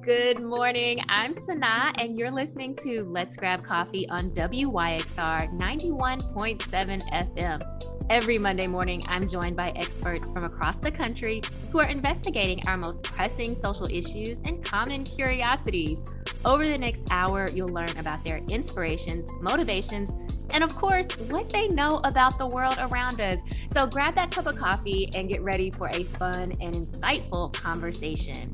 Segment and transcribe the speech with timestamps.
[0.00, 1.00] Good morning.
[1.08, 8.06] I'm Sana, and you're listening to Let's Grab Coffee on WYXR 91.7 FM.
[8.08, 12.76] Every Monday morning, I'm joined by experts from across the country who are investigating our
[12.76, 16.04] most pressing social issues and common curiosities.
[16.44, 20.12] Over the next hour, you'll learn about their inspirations, motivations,
[20.54, 23.40] and of course, what they know about the world around us.
[23.68, 28.52] So grab that cup of coffee and get ready for a fun and insightful conversation.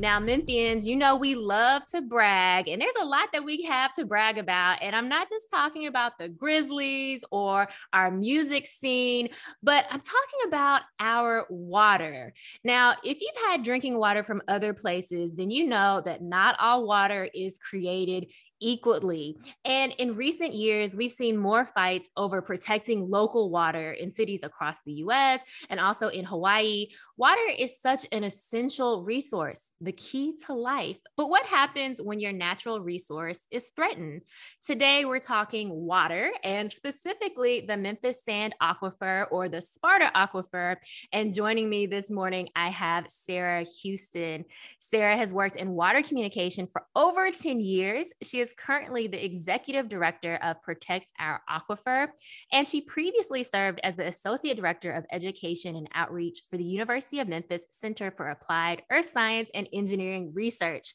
[0.00, 3.92] Now, Memphians, you know we love to brag, and there's a lot that we have
[3.92, 4.78] to brag about.
[4.80, 9.28] And I'm not just talking about the Grizzlies or our music scene,
[9.62, 12.32] but I'm talking about our water.
[12.64, 16.86] Now, if you've had drinking water from other places, then you know that not all
[16.86, 18.28] water is created
[18.60, 19.38] equally.
[19.64, 24.78] And in recent years, we've seen more fights over protecting local water in cities across
[24.84, 26.88] the US and also in Hawaii.
[27.16, 30.96] Water is such an essential resource, the key to life.
[31.16, 34.22] But what happens when your natural resource is threatened?
[34.62, 40.76] Today, we're talking water and specifically the Memphis Sand Aquifer or the Sparta Aquifer.
[41.12, 44.44] And joining me this morning, I have Sarah Houston.
[44.78, 48.12] Sarah has worked in water communication for over 10 years.
[48.22, 52.08] She is is currently the executive director of Protect Our Aquifer,
[52.52, 57.20] and she previously served as the associate director of education and outreach for the University
[57.20, 60.94] of Memphis Center for Applied Earth Science and Engineering Research.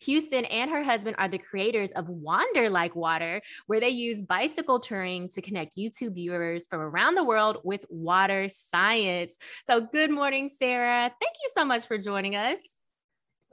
[0.00, 4.78] Houston and her husband are the creators of Wander Like Water, where they use bicycle
[4.78, 9.36] touring to connect YouTube viewers from around the world with water science.
[9.64, 11.10] So, good morning, Sarah.
[11.20, 12.76] Thank you so much for joining us.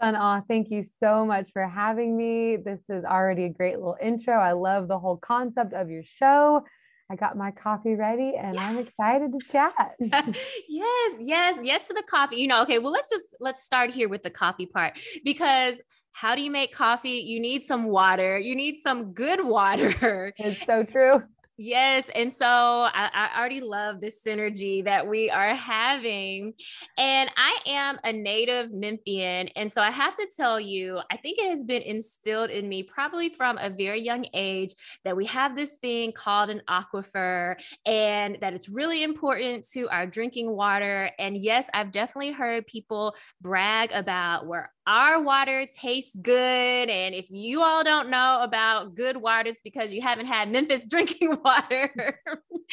[0.02, 2.58] Aw, thank you so much for having me.
[2.58, 4.34] This is already a great little intro.
[4.34, 6.64] I love the whole concept of your show.
[7.12, 8.64] I got my coffee ready and yes.
[8.64, 9.96] I'm excited to chat.
[10.70, 12.38] yes, yes, yes to the coffee.
[12.38, 15.82] You know, okay, well, let's just let's start here with the coffee part because
[16.14, 17.20] how do you make coffee?
[17.20, 18.40] You need some water.
[18.40, 20.34] You need some good water.
[20.38, 21.24] It's so true.
[21.64, 22.10] Yes.
[22.16, 26.54] And so I, I, already love this synergy that we are having.
[26.98, 29.50] And I am a native Memphian.
[29.50, 32.82] And so I have to tell you, I think it has been instilled in me
[32.82, 34.74] probably from a very young age
[35.06, 40.08] that we have this thing called an aquifer and that it's really important to our
[40.08, 41.12] drinking water.
[41.20, 46.90] And yes, I've definitely heard people brag about where our water tastes good.
[46.90, 50.86] And if you all don't know about good water, it's because you haven't had Memphis
[50.90, 52.20] drinking water.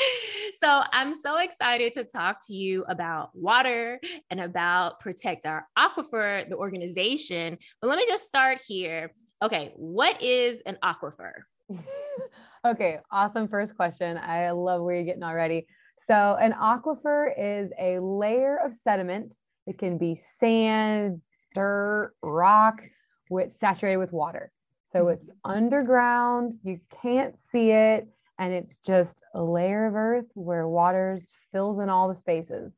[0.61, 6.49] so I'm so excited to talk to you about water and about Protect Our Aquifer,
[6.49, 7.57] the organization.
[7.81, 9.13] But let me just start here.
[9.41, 11.31] Okay, what is an aquifer?
[12.67, 14.19] okay, awesome first question.
[14.19, 15.69] I love where you're getting already.
[16.09, 19.37] So, an aquifer is a layer of sediment.
[19.69, 21.21] It can be sand,
[21.59, 22.81] dirt, rock
[23.31, 24.53] with saturated with water.
[24.93, 25.15] So mm-hmm.
[25.15, 28.07] it's underground, you can't see it,
[28.39, 31.21] and it's just a layer of earth where water
[31.53, 32.75] fills in all the spaces.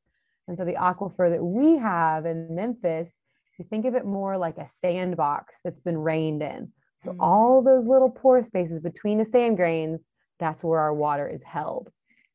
[0.48, 3.10] And so the aquifer that we have in Memphis,
[3.58, 6.72] you think of it more like a sandbox that's been rained in.
[7.04, 7.20] So mm-hmm.
[7.20, 10.02] all those little pore spaces between the sand grains,
[10.38, 11.90] that's where our water is held.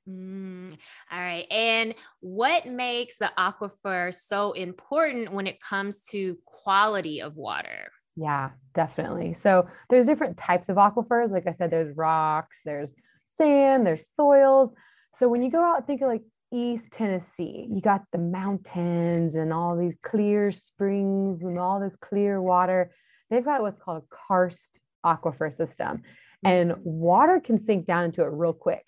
[0.08, 0.78] Mm,
[1.12, 1.48] all right.
[1.50, 7.92] And what makes the aquifer so important when it comes to quality of water?
[8.16, 9.36] Yeah, definitely.
[9.42, 11.32] So there's different types of aquifers.
[11.32, 12.90] Like I said, there's rocks, there's
[13.38, 14.72] sand, there's soils.
[15.18, 16.24] So when you go out, think of like
[16.54, 22.42] East Tennessee, you got the mountains and all these clear springs and all this clear
[22.42, 22.92] water.
[23.30, 26.04] They've got what's called a karst aquifer system,
[26.44, 26.78] and mm.
[26.84, 28.86] water can sink down into it real quick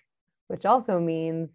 [0.48, 1.52] which also means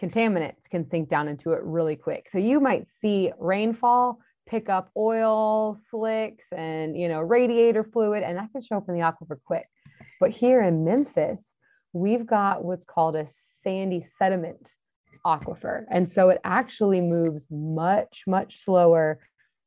[0.00, 2.28] contaminants can sink down into it really quick.
[2.32, 8.36] So you might see rainfall pick up oil slicks and you know radiator fluid and
[8.36, 9.66] that can show up in the aquifer quick.
[10.18, 11.54] But here in Memphis,
[11.92, 13.28] we've got what's called a
[13.62, 14.66] sandy sediment
[15.24, 15.84] aquifer.
[15.90, 19.20] And so it actually moves much much slower.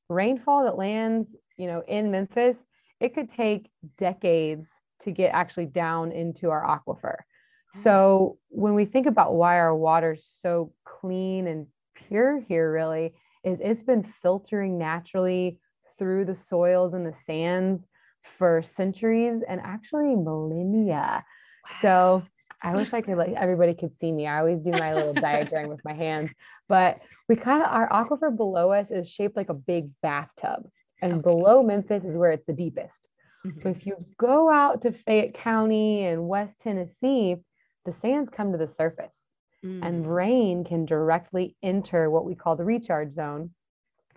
[0.09, 2.57] Rainfall that lands, you know, in Memphis,
[2.99, 4.67] it could take decades
[5.03, 7.17] to get actually down into our aquifer.
[7.81, 13.59] So when we think about why our water's so clean and pure here, really, is
[13.61, 15.59] it's been filtering naturally
[15.97, 17.87] through the soils and the sands
[18.37, 21.23] for centuries and actually millennia.
[21.63, 21.77] Wow.
[21.81, 22.23] So
[22.61, 24.27] I wish I could like everybody could see me.
[24.27, 26.31] I always do my little diagram with my hands,
[26.69, 30.67] but we kind of our aquifer below us is shaped like a big bathtub,
[31.01, 31.21] and okay.
[31.21, 33.09] below Memphis is where it's the deepest.
[33.45, 33.61] Mm-hmm.
[33.61, 37.37] So if you go out to Fayette County and West Tennessee,
[37.85, 39.11] the sands come to the surface
[39.63, 39.85] mm.
[39.85, 43.51] and rain can directly enter what we call the recharge zone.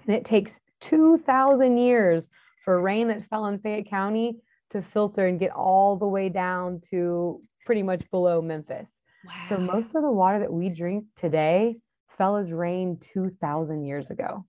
[0.07, 2.29] And it takes 2,000 years
[2.65, 4.39] for rain that fell in Fayette County
[4.71, 8.87] to filter and get all the way down to pretty much below Memphis.
[9.25, 9.33] Wow.
[9.49, 11.77] So most of the water that we drink today
[12.17, 14.45] fell as rain 2,000 years ago.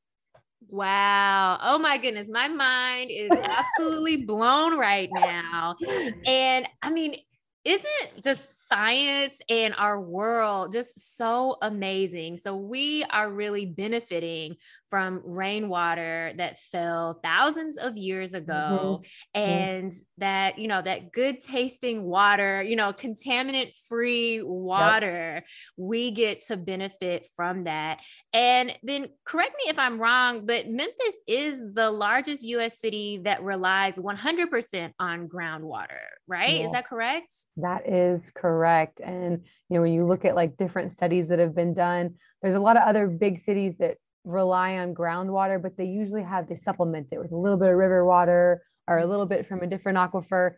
[0.70, 1.60] Wow.
[1.62, 2.28] Oh my goodness.
[2.30, 5.76] My mind is absolutely blown right now.
[6.26, 7.16] And I mean,
[7.64, 12.38] isn't just science and our world just so amazing?
[12.38, 14.58] So, we are really benefiting
[14.90, 19.40] from rainwater that fell thousands of years ago mm-hmm.
[19.40, 20.20] and mm-hmm.
[20.20, 25.44] that you know that good tasting water you know contaminant free water yep.
[25.76, 28.00] we get to benefit from that
[28.34, 33.44] and then correct me if i'm wrong but memphis is the largest us city that
[33.44, 35.88] relies 100% on groundwater
[36.28, 36.66] right yeah.
[36.66, 38.57] is that correct that is correct
[39.04, 42.56] and you know when you look at like different studies that have been done there's
[42.56, 46.58] a lot of other big cities that rely on groundwater, but they usually have they
[46.58, 49.68] supplement it with a little bit of river water or a little bit from a
[49.68, 50.56] different aquifer.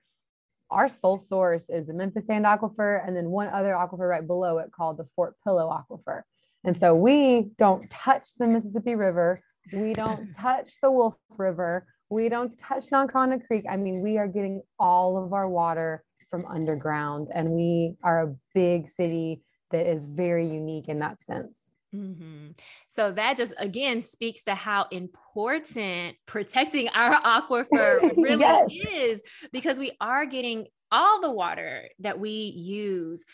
[0.72, 4.60] Our sole source is the Memphis Sand Aquifer, and then one other aquifer right below
[4.60, 6.22] it called the Fort Pillow Aquifer.
[6.64, 9.42] And so we don't touch the Mississippi River,
[9.72, 13.66] we don't touch the Wolf River, we don't touch Nonconnah Creek.
[13.70, 18.36] I mean, we are getting all of our water from underground, and we are a
[18.54, 19.42] big city
[19.72, 21.74] that is very unique in that sense.
[21.94, 22.52] Mm-hmm.
[22.88, 28.70] So that just again speaks to how important protecting our aquifer really yes.
[28.72, 33.26] is because we are getting all the water that we use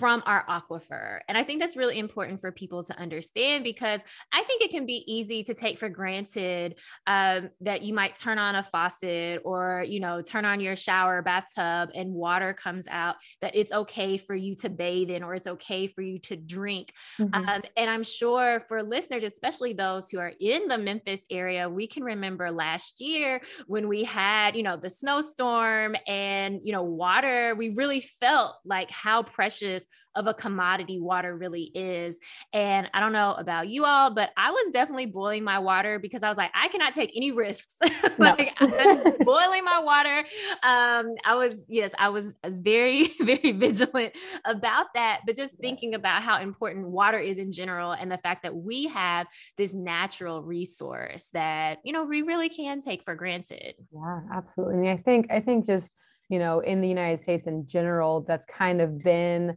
[0.00, 1.20] from our aquifer.
[1.28, 4.00] And I think that's really important for people to understand because
[4.32, 8.38] I think it can be easy to take for granted um, that you might turn
[8.38, 13.16] on a faucet or, you know, turn on your shower bathtub and water comes out,
[13.42, 16.92] that it's okay for you to bathe in or it's okay for you to drink.
[17.18, 17.34] Mm-hmm.
[17.34, 21.86] Um, and I'm sure for listeners, especially those who are in the Memphis area, we
[21.86, 27.54] can remember last year when we had, you know, the snowstorm and, you know, water,
[27.54, 32.18] we really felt like how precious of a commodity water really is.
[32.52, 36.22] And I don't know about you all, but I was definitely boiling my water because
[36.22, 37.76] I was like, I cannot take any risks.
[38.18, 40.24] like boiling my water.
[40.62, 44.14] Um, I was, yes, I was, I was very, very vigilant
[44.44, 45.20] about that.
[45.26, 48.88] But just thinking about how important water is in general and the fact that we
[48.88, 49.26] have
[49.56, 53.74] this natural resource that, you know, we really can take for granted.
[53.92, 54.90] Yeah, absolutely.
[54.90, 55.90] I think, I think just,
[56.28, 59.56] you know, in the United States in general, that's kind of been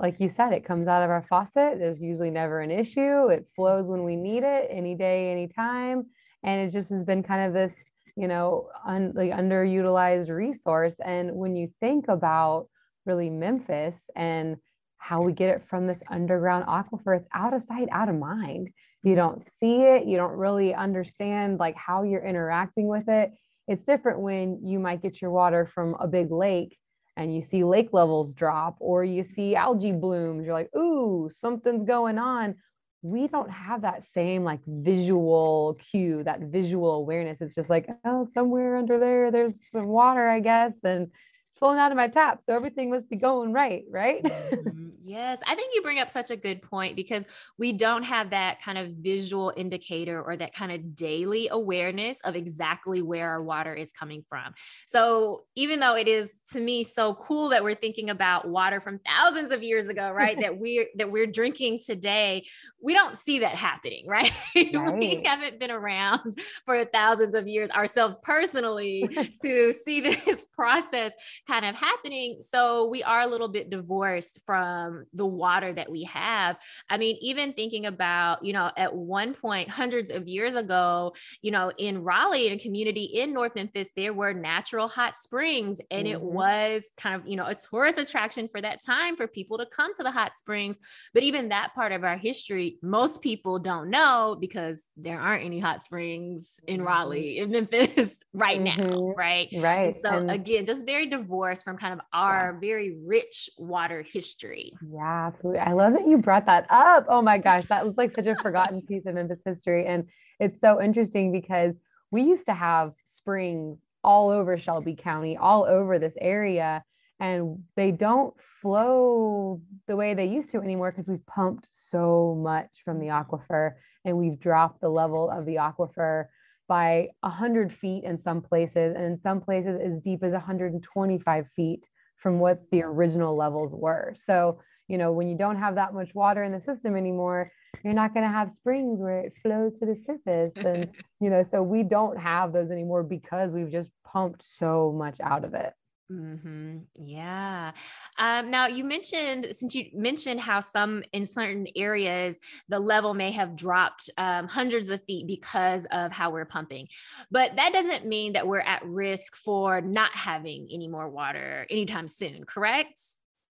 [0.00, 1.78] like you said, it comes out of our faucet.
[1.78, 3.28] There's usually never an issue.
[3.28, 6.06] It flows when we need it, any day, anytime.
[6.42, 7.74] And it just has been kind of this,
[8.16, 10.94] you know, un, like underutilized resource.
[11.04, 12.68] And when you think about
[13.04, 14.56] really Memphis and
[14.98, 18.70] how we get it from this underground aquifer, it's out of sight, out of mind.
[19.02, 20.06] You don't see it.
[20.06, 23.32] You don't really understand like how you're interacting with it.
[23.68, 26.76] It's different when you might get your water from a big lake
[27.16, 31.86] and you see lake levels drop or you see algae blooms, you're like, ooh, something's
[31.86, 32.56] going on.
[33.02, 37.40] We don't have that same like visual cue, that visual awareness.
[37.40, 40.72] It's just like, oh, somewhere under there, there's some water, I guess.
[40.82, 41.10] And
[41.58, 42.40] flowing out of my tap.
[42.46, 44.22] So everything must be going right, right?
[44.24, 44.88] mm-hmm.
[45.02, 45.40] Yes.
[45.46, 47.24] I think you bring up such a good point because
[47.58, 52.34] we don't have that kind of visual indicator or that kind of daily awareness of
[52.34, 54.52] exactly where our water is coming from.
[54.86, 58.98] So even though it is to me so cool that we're thinking about water from
[58.98, 60.36] thousands of years ago, right?
[60.40, 62.44] that we're that we're drinking today,
[62.82, 64.32] we don't see that happening, right?
[64.56, 64.98] right.
[64.98, 69.08] we haven't been around for thousands of years ourselves personally
[69.42, 71.12] to see this process
[71.46, 72.38] kind of happening.
[72.40, 76.56] So we are a little bit divorced from the water that we have.
[76.90, 81.50] I mean, even thinking about, you know, at one point, hundreds of years ago, you
[81.50, 86.06] know, in Raleigh, in a community in North Memphis, there were natural hot springs, and
[86.06, 86.14] mm-hmm.
[86.14, 89.66] it was kind of, you know, a tourist attraction for that time for people to
[89.66, 90.78] come to the hot springs.
[91.14, 95.60] But even that part of our history, most people don't know because there aren't any
[95.60, 96.86] hot springs in mm-hmm.
[96.86, 98.82] Raleigh, in Memphis right mm-hmm.
[98.82, 99.48] now, right?
[99.54, 99.86] Right.
[99.86, 102.60] And so and- again, just very divorced divorced from kind of our yeah.
[102.60, 104.72] very rich water history.
[104.90, 105.60] Yeah, absolutely.
[105.60, 107.06] I love that you brought that up.
[107.08, 109.86] Oh my gosh, that was like such a forgotten piece of Memphis history.
[109.86, 110.06] And
[110.40, 111.74] it's so interesting because
[112.10, 116.82] we used to have springs all over Shelby County, all over this area,
[117.20, 122.70] and they don't flow the way they used to anymore because we've pumped so much
[122.84, 123.34] from the mm-hmm.
[123.34, 123.72] aquifer
[124.04, 126.26] and we've dropped the level of the aquifer
[126.68, 131.88] by 100 feet in some places, and in some places as deep as 125 feet
[132.16, 134.14] from what the original levels were.
[134.26, 137.52] So, you know, when you don't have that much water in the system anymore,
[137.84, 140.88] you're not going to have springs where it flows to the surface and
[141.20, 145.44] you know so we don't have those anymore because we've just pumped so much out
[145.44, 145.72] of it
[146.10, 146.78] Mm-hmm.
[147.04, 147.72] Yeah.
[148.16, 153.32] Um, now you mentioned, since you mentioned how some in certain areas the level may
[153.32, 156.86] have dropped um, hundreds of feet because of how we're pumping,
[157.32, 162.06] but that doesn't mean that we're at risk for not having any more water anytime
[162.06, 162.44] soon.
[162.44, 163.00] Correct?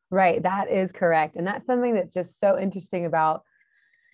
[0.10, 0.42] Right.
[0.42, 3.44] That is correct, and that's something that's just so interesting about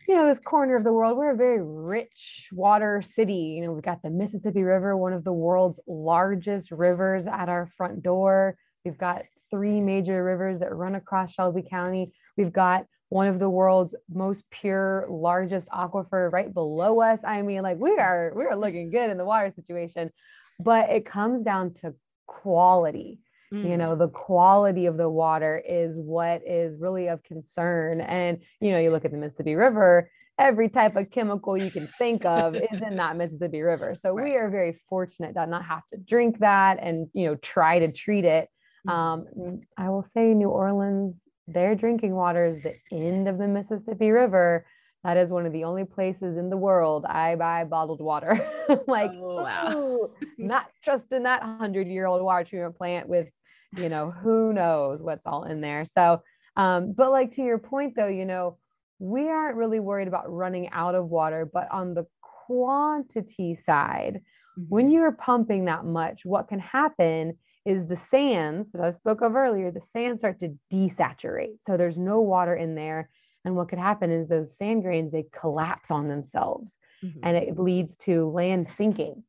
[0.08, 3.55] you know, this corner of the world, we're a very rich water city.
[3.58, 7.70] You know, we've got the Mississippi River, one of the world's largest rivers at our
[7.77, 8.55] front door.
[8.84, 12.13] We've got three major rivers that run across Shelby County.
[12.38, 17.20] We've got one of the world's most pure, largest aquifer right below us.
[17.25, 20.12] I mean, like we are, we are looking good in the water situation,
[20.60, 21.93] but it comes down to
[22.25, 23.20] quality.
[23.53, 23.70] Mm.
[23.70, 28.01] You know, the quality of the water is what is really of concern.
[28.01, 31.88] And, you know, you look at the Mississippi River, every type of chemical you can
[31.98, 33.96] think of is in that Mississippi River.
[34.01, 34.24] So right.
[34.24, 37.91] we are very fortunate to not have to drink that and, you know, try to
[37.91, 38.50] treat it.
[38.88, 38.91] Mm.
[38.91, 44.12] Um, I will say New Orleans, their drinking water is the end of the Mississippi
[44.12, 44.65] River.
[45.03, 48.39] That is one of the only places in the world I buy bottled water.
[48.88, 50.10] like, oh, wow.
[50.38, 53.27] not just in that hundred year old water treatment plant with
[53.75, 55.86] you know, who knows what's all in there.
[55.86, 56.22] So,
[56.56, 58.58] um, but like to your point though, you know,
[59.00, 64.22] we aren't really worried about running out of water, but on the quantity side,
[64.60, 64.63] mm-hmm.
[64.70, 69.36] when you're pumping that much, what can happen is the sands that I spoke of
[69.36, 71.62] earlier, the sands start to desaturate.
[71.66, 73.10] So there's no water in there.
[73.46, 76.72] And what could happen is those sand grains, they collapse on themselves
[77.04, 77.20] mm-hmm.
[77.24, 79.24] and it leads to land sinking.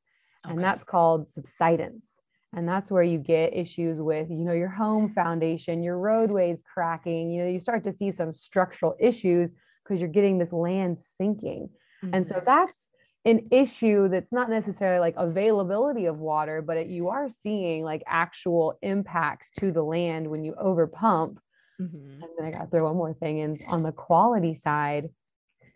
[0.44, 0.54] Okay.
[0.54, 2.11] And that's called subsidence
[2.54, 7.30] and that's where you get issues with you know your home foundation your roadways cracking
[7.30, 9.50] you know you start to see some structural issues
[9.82, 11.68] because you're getting this land sinking
[12.04, 12.14] mm-hmm.
[12.14, 12.44] and so mm-hmm.
[12.44, 12.78] that's
[13.24, 18.02] an issue that's not necessarily like availability of water but it, you are seeing like
[18.06, 21.38] actual impacts to the land when you over pump
[21.80, 22.22] mm-hmm.
[22.22, 25.08] and then i got to throw one more thing in on the quality side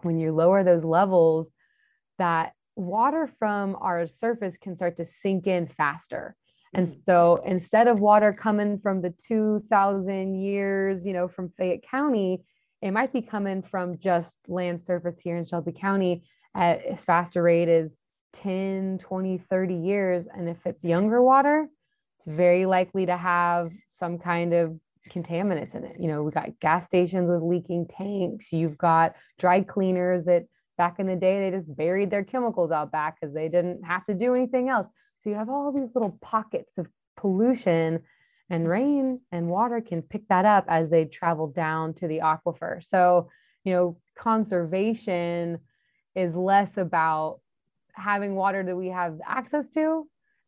[0.02, 1.46] when you lower those levels
[2.18, 6.36] that water from our surface can start to sink in faster
[6.74, 6.96] and mm.
[7.06, 12.44] so instead of water coming from the 2000 years, you know, from Fayette County,
[12.82, 17.36] it might be coming from just land surface here in Shelby County at as fast
[17.36, 17.96] a rate as
[18.42, 20.26] 10, 20, 30 years.
[20.34, 21.68] And if it's younger water,
[22.18, 24.78] it's very likely to have some kind of
[25.10, 25.96] contaminants in it.
[25.98, 28.52] You know, we got gas stations with leaking tanks.
[28.52, 30.46] You've got dry cleaners that
[30.76, 34.04] back in the day, they just buried their chemicals out back because they didn't have
[34.06, 34.88] to do anything else.
[35.26, 38.02] So you have all these little pockets of pollution
[38.48, 42.80] and rain and water can pick that up as they travel down to the aquifer.
[42.88, 43.28] So,
[43.64, 45.58] you know, conservation
[46.14, 47.40] is less about
[47.92, 50.06] having water that we have access to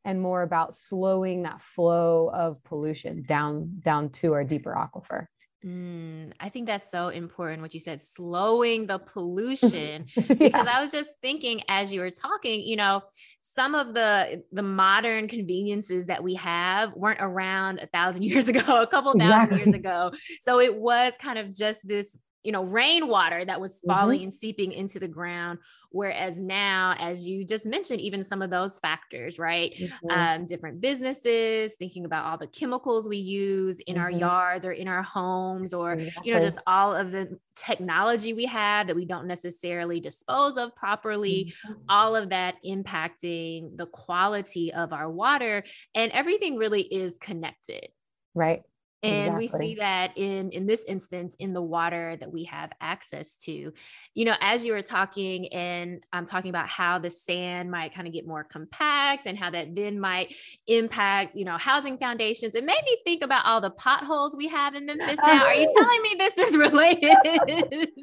[0.09, 5.27] and more about slowing that flow of pollution down down to our deeper aquifer.
[5.63, 10.07] Mm, I think that's so important what you said, slowing the pollution.
[10.39, 10.67] Because.
[10.67, 13.03] I was just thinking as you were talking, you know,
[13.43, 18.81] some of the the modern conveniences that we have weren't around a thousand years ago,
[18.81, 19.59] a couple thousand exactly.
[19.59, 20.13] years ago.
[20.41, 24.25] So it was kind of just this you know rainwater that was falling mm-hmm.
[24.25, 25.59] and seeping into the ground
[25.91, 30.11] whereas now as you just mentioned even some of those factors right mm-hmm.
[30.11, 34.05] um, different businesses thinking about all the chemicals we use in mm-hmm.
[34.05, 36.29] our yards or in our homes or exactly.
[36.29, 40.75] you know just all of the technology we have that we don't necessarily dispose of
[40.77, 41.81] properly mm-hmm.
[41.89, 45.65] all of that impacting the quality of our water
[45.95, 47.89] and everything really is connected
[48.35, 48.63] right
[49.03, 49.61] and exactly.
[49.61, 53.73] we see that in in this instance in the water that we have access to.
[54.15, 58.07] You know as you were talking and i'm talking about how the sand might kind
[58.07, 60.35] of get more compact and how that then might
[60.67, 64.75] impact you know housing foundations it made me think about all the potholes we have
[64.75, 65.45] in memphis now.
[65.45, 67.89] Are you telling me this is related?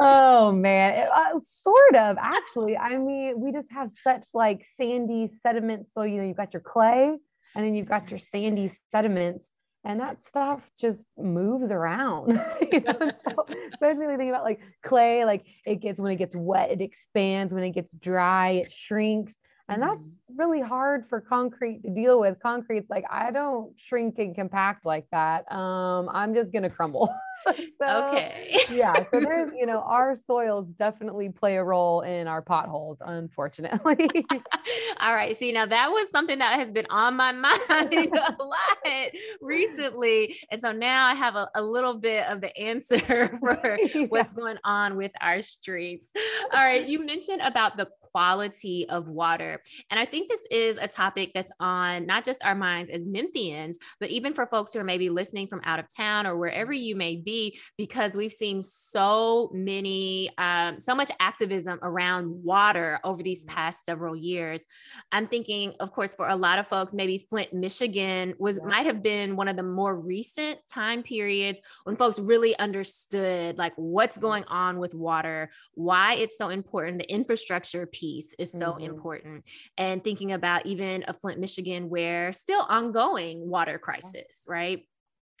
[0.00, 1.08] Oh man.
[1.12, 2.76] Uh, sort of actually.
[2.76, 5.90] I mean we just have such like sandy sediments.
[5.94, 7.16] So you know you've got your clay
[7.54, 9.44] and then you've got your sandy sediments
[9.84, 12.28] and that stuff just moves around
[12.72, 13.10] you know?
[13.28, 17.52] so, especially you about like clay like it gets when it gets wet it expands
[17.52, 19.32] when it gets dry it shrinks
[19.70, 20.36] And that's mm-hmm.
[20.36, 22.38] really hard for concrete to deal with.
[22.42, 25.50] Concrete's like, I don't shrink and compact like that.
[25.50, 27.14] Um, I'm just going to crumble.
[27.80, 28.58] so, okay.
[28.72, 28.94] yeah.
[28.94, 34.10] So there's, you know, our soils definitely play a role in our potholes, unfortunately.
[35.00, 35.36] All right.
[35.36, 39.10] See, now that was something that has been on my mind a lot
[39.40, 40.36] recently.
[40.50, 42.98] And so now I have a, a little bit of the answer
[43.38, 44.06] for yeah.
[44.08, 46.10] what's going on with our streets.
[46.52, 46.86] All right.
[46.86, 49.60] You mentioned about the quality of water.
[49.90, 53.76] And I think this is a topic that's on not just our minds as Memphians,
[53.98, 56.96] but even for folks who are maybe listening from out of town or wherever you
[56.96, 63.44] may be, because we've seen so many, um, so much activism around water over these
[63.44, 64.64] past several years.
[65.12, 69.02] I'm thinking, of course, for a lot of folks, maybe Flint, Michigan was might have
[69.02, 74.44] been one of the more recent time periods when folks really understood like what's going
[74.44, 78.84] on with water, why it's so important, the infrastructure piece is so mm-hmm.
[78.84, 79.44] important.
[79.76, 84.86] And thinking about even a Flint, Michigan, where still ongoing water crisis, right?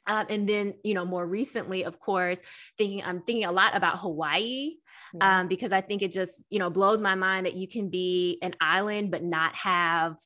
[0.06, 2.40] Um, and then, you know, more recently, of course,
[2.78, 4.74] thinking I'm thinking a lot about Hawaii
[5.20, 8.38] um, because I think it just, you know, blows my mind that you can be
[8.42, 10.16] an island but not have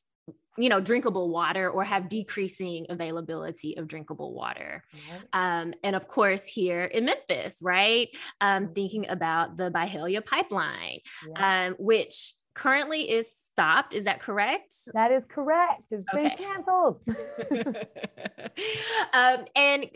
[0.57, 4.83] you know drinkable water or have decreasing availability of drinkable water.
[5.33, 8.09] Um, and of course here in memphis right?
[8.41, 8.73] Um, mm-hmm.
[8.73, 11.67] thinking about the byhalia pipeline yeah.
[11.67, 13.93] um, which currently is stopped.
[13.93, 14.73] Is that correct?
[14.93, 15.83] That is correct.
[15.91, 17.01] It's been canceled.
[19.13, 19.87] Um, and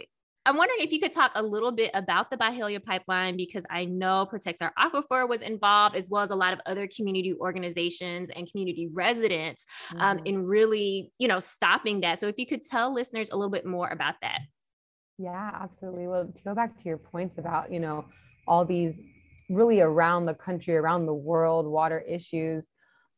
[0.49, 3.85] I'm wondering if you could talk a little bit about the Byhalia pipeline because I
[3.85, 8.31] know Protect Our Aquifer was involved, as well as a lot of other community organizations
[8.31, 9.67] and community residents
[9.99, 10.25] um, mm-hmm.
[10.25, 12.17] in really, you know, stopping that.
[12.17, 14.39] So if you could tell listeners a little bit more about that.
[15.19, 16.07] Yeah, absolutely.
[16.07, 18.05] Well, to go back to your points about, you know,
[18.47, 18.95] all these
[19.51, 22.67] really around the country, around the world water issues,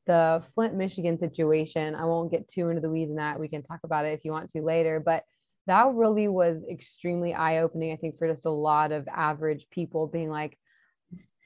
[0.06, 3.40] the Flint, Michigan situation, I won't get too into the weeds in that.
[3.40, 5.24] We can talk about it if you want to later, but
[5.68, 10.30] that really was extremely eye-opening i think for just a lot of average people being
[10.30, 10.58] like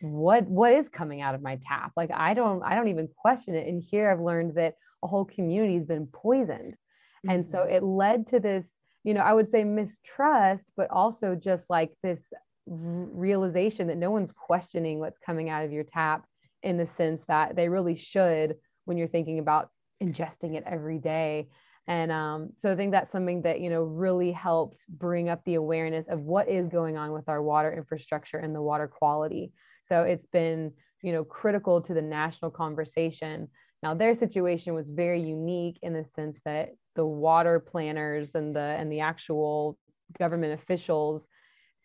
[0.02, 3.56] what what is coming out of my tap like i don't i don't even question
[3.56, 7.30] it and here i've learned that a whole community has been poisoned mm-hmm.
[7.30, 7.76] and so mm-hmm.
[7.76, 8.68] it led to this
[9.04, 12.22] you know i would say mistrust but also just like this
[12.68, 16.26] realization that no one's questioning what's coming out of your tap
[16.64, 18.56] in the sense that they really should
[18.86, 19.70] when you're thinking about
[20.02, 21.48] ingesting it every day
[21.88, 25.56] and um, so I think that's something that, you know, really helped bring up the
[25.56, 29.52] awareness of what is going on with our water infrastructure and the water quality.
[29.88, 30.72] So it's been,
[31.04, 33.48] you know, critical to the national conversation.
[33.84, 38.60] Now their situation was very unique in the sense that the water planners and the
[38.60, 39.78] and the actual
[40.18, 41.22] government officials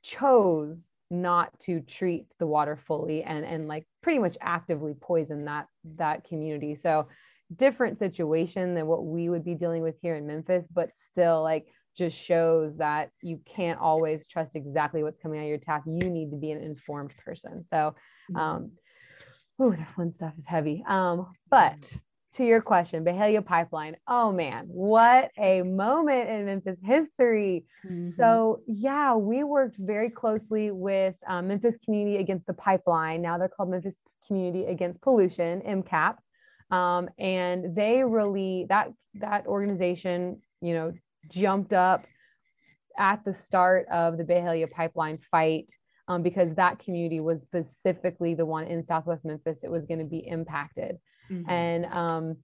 [0.03, 0.79] chose
[1.11, 6.25] not to treat the water fully and and like pretty much actively poison that that
[6.25, 6.79] community.
[6.83, 7.09] So
[7.57, 11.67] different situation than what we would be dealing with here in Memphis, but still like
[11.97, 15.83] just shows that you can't always trust exactly what's coming out of your tap.
[15.87, 17.65] You need to be an informed person.
[17.71, 17.95] So,
[18.31, 18.37] mm-hmm.
[18.37, 18.71] um,
[19.59, 20.85] oh, the fun stuff is heavy.
[20.89, 21.79] Um, but
[22.35, 23.97] to your question, Byhalia Pipeline.
[24.07, 27.65] Oh man, what a moment in Memphis history.
[27.85, 28.11] Mm-hmm.
[28.17, 33.21] So, yeah, we worked very closely with um, Memphis Community Against the Pipeline.
[33.21, 36.17] Now they're called Memphis Community Against Pollution, MCAP.
[36.71, 40.93] Um, and they really that that organization, you know,
[41.29, 42.07] jumped up
[42.99, 45.71] at the start of the Byhalia pipeline fight
[46.09, 50.05] um, because that community was specifically the one in Southwest Memphis that was going to
[50.05, 50.99] be impacted.
[51.31, 51.51] Mm-hmm.
[51.51, 52.37] And um,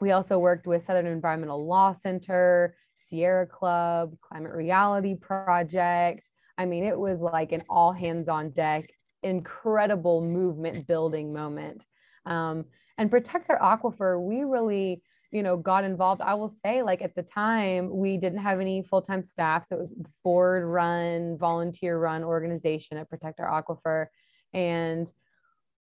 [0.00, 6.22] we also worked with Southern Environmental Law Center, Sierra Club, Climate Reality Project.
[6.58, 8.90] I mean, it was like an all hands on deck,
[9.22, 11.82] incredible movement building moment.
[12.26, 12.66] Um,
[12.98, 14.20] and protect our aquifer.
[14.20, 16.20] We really you know got involved.
[16.20, 19.80] I will say like at the time we didn't have any full-time staff so it
[19.80, 24.06] was board run volunteer run organization at protect our aquifer.
[24.52, 25.10] And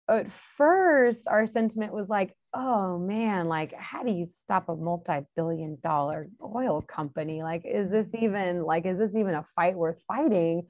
[0.09, 5.77] at first our sentiment was like oh man like how do you stop a multi-billion
[5.81, 7.41] dollar oil company?
[7.41, 10.67] Like is this even like is this even a fight worth fighting?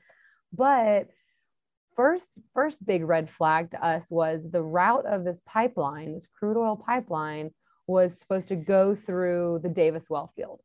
[0.54, 1.10] But
[2.00, 6.56] first first big red flag to us was the route of this pipeline, this crude
[6.56, 7.52] oil pipeline,
[7.88, 10.62] was supposed to go through the Davis well field.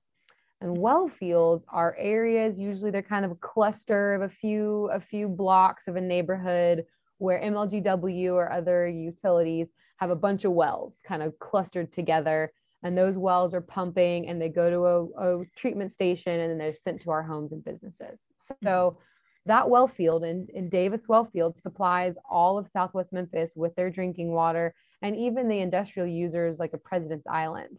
[0.60, 5.00] And well fields are areas, usually they're kind of a cluster of a few, a
[5.00, 6.86] few blocks of a neighborhood
[7.18, 9.66] where MLGW or other utilities
[9.96, 12.52] have a bunch of wells kind of clustered together.
[12.84, 14.84] And those wells are pumping and they go to
[15.18, 18.20] a, a treatment station and then they're sent to our homes and businesses.
[18.62, 18.98] So
[19.46, 23.90] that well field in, in Davis well field supplies all of Southwest Memphis with their
[23.90, 27.78] drinking water and even the industrial users like a President's Island.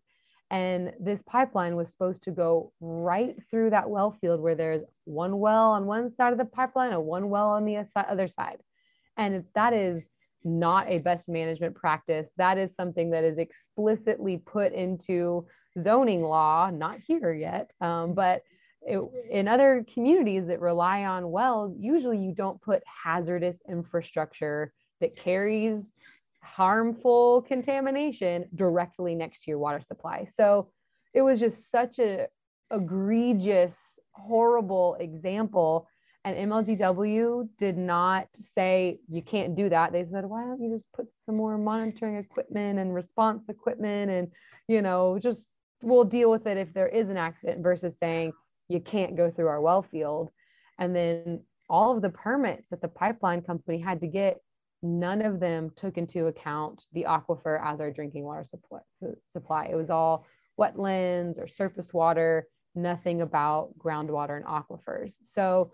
[0.51, 5.39] And this pipeline was supposed to go right through that well field where there's one
[5.39, 8.57] well on one side of the pipeline and one well on the other side.
[9.17, 10.03] And that is
[10.43, 12.27] not a best management practice.
[12.37, 15.47] That is something that is explicitly put into
[15.81, 18.43] zoning law, not here yet, um, but
[18.85, 19.31] it, mm-hmm.
[19.31, 24.71] in other communities that rely on wells, usually you don't put hazardous infrastructure
[25.01, 25.83] that carries
[26.41, 30.27] harmful contamination directly next to your water supply.
[30.37, 30.69] So
[31.13, 32.27] it was just such a
[32.71, 33.75] egregious,
[34.11, 35.87] horrible example.
[36.23, 39.91] And MLGW did not say you can't do that.
[39.91, 44.31] They said, why don't you just put some more monitoring equipment and response equipment and,
[44.67, 45.45] you know, just
[45.81, 48.33] we'll deal with it if there is an accident versus saying
[48.67, 50.31] you can't go through our well field.
[50.79, 54.39] And then all of the permits that the pipeline company had to get,
[54.83, 58.45] none of them took into account the aquifer as our drinking water
[59.31, 59.65] supply.
[59.65, 60.25] It was all
[60.59, 65.13] wetlands or surface water, nothing about groundwater and aquifers.
[65.33, 65.71] So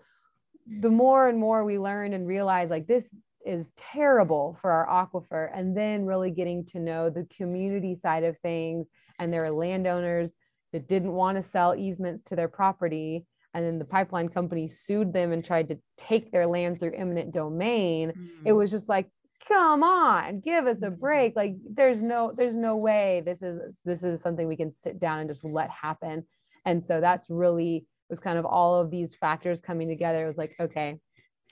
[0.80, 3.04] the more and more we learned and realized like this
[3.44, 8.38] is terrible for our aquifer, and then really getting to know the community side of
[8.38, 8.86] things
[9.18, 10.30] and their landowners
[10.72, 15.12] that didn't want to sell easements to their property and then the pipeline company sued
[15.12, 18.28] them and tried to take their land through eminent domain mm.
[18.44, 19.08] it was just like
[19.46, 21.00] come on give us a mm-hmm.
[21.00, 21.36] break.
[21.36, 25.20] Like there's no there's no way this is this is something we can sit down
[25.20, 26.24] and just let happen.
[26.64, 30.24] And so that's really was kind of all of these factors coming together.
[30.24, 30.98] It was like okay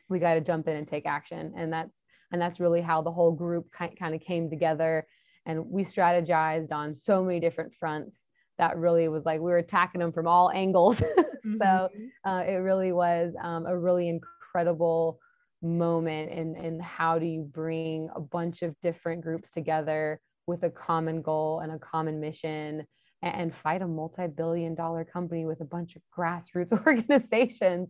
[0.09, 1.53] we got to jump in and take action.
[1.57, 1.93] And that's
[2.33, 5.07] and that's really how the whole group kind of came together.
[5.47, 8.17] And we strategized on so many different fronts
[8.61, 10.97] that really was like we were attacking them from all angles.
[11.45, 11.57] mm-hmm.
[11.61, 11.89] so
[12.25, 15.19] uh, it really was um, a really incredible
[15.63, 20.71] moment and and how do you bring a bunch of different groups together with a
[20.71, 22.87] common goal and a common mission
[23.23, 27.89] and, and fight a multi-billion dollar company with a bunch of grassroots organizations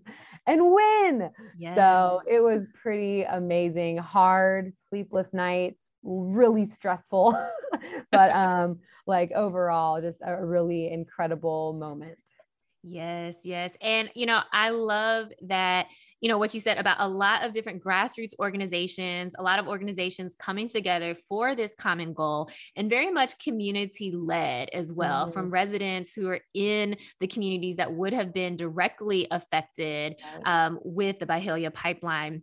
[0.49, 1.77] and win yes.
[1.77, 7.37] so it was pretty amazing hard sleepless nights really stressful
[8.11, 12.19] but um like overall just a really incredible moment.
[12.83, 15.89] Yes yes and you know i love that
[16.23, 19.69] you know what you said about a lot of different grassroots organizations a lot of
[19.69, 25.33] organizations coming together for this common goal and very much community led as well mm-hmm.
[25.33, 31.19] from residents who are in the communities that would have been directly affected um, with
[31.19, 32.43] the Byhalia pipeline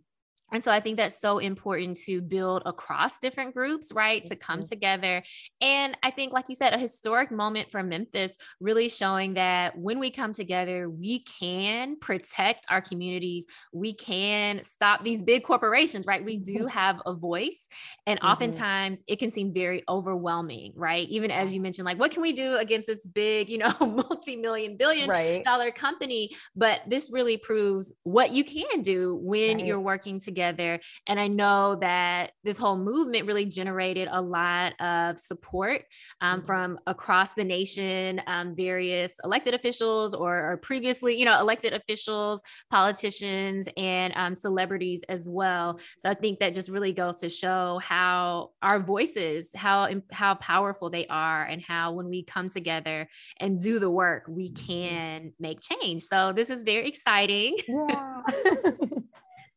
[0.52, 4.22] and so I think that's so important to build across different groups, right?
[4.22, 4.28] Mm-hmm.
[4.28, 4.68] To come mm-hmm.
[4.68, 5.22] together.
[5.60, 9.98] And I think, like you said, a historic moment for Memphis, really showing that when
[9.98, 13.46] we come together, we can protect our communities.
[13.72, 16.24] We can stop these big corporations, right?
[16.24, 17.68] We do have a voice.
[18.06, 18.28] And mm-hmm.
[18.28, 21.06] oftentimes it can seem very overwhelming, right?
[21.10, 24.36] Even as you mentioned, like, what can we do against this big, you know, multi
[24.36, 25.44] million, billion right.
[25.44, 26.30] dollar company?
[26.56, 29.66] But this really proves what you can do when right.
[29.66, 30.80] you're working together together.
[31.08, 35.82] And I know that this whole movement really generated a lot of support
[36.20, 36.46] um, mm-hmm.
[36.46, 42.42] from across the nation, um, various elected officials or, or, previously, you know, elected officials,
[42.70, 45.80] politicians, and um, celebrities as well.
[45.98, 50.90] So I think that just really goes to show how our voices, how how powerful
[50.90, 53.08] they are, and how when we come together
[53.40, 54.66] and do the work, we mm-hmm.
[54.66, 56.02] can make change.
[56.02, 57.56] So this is very exciting.
[57.66, 58.22] Yeah.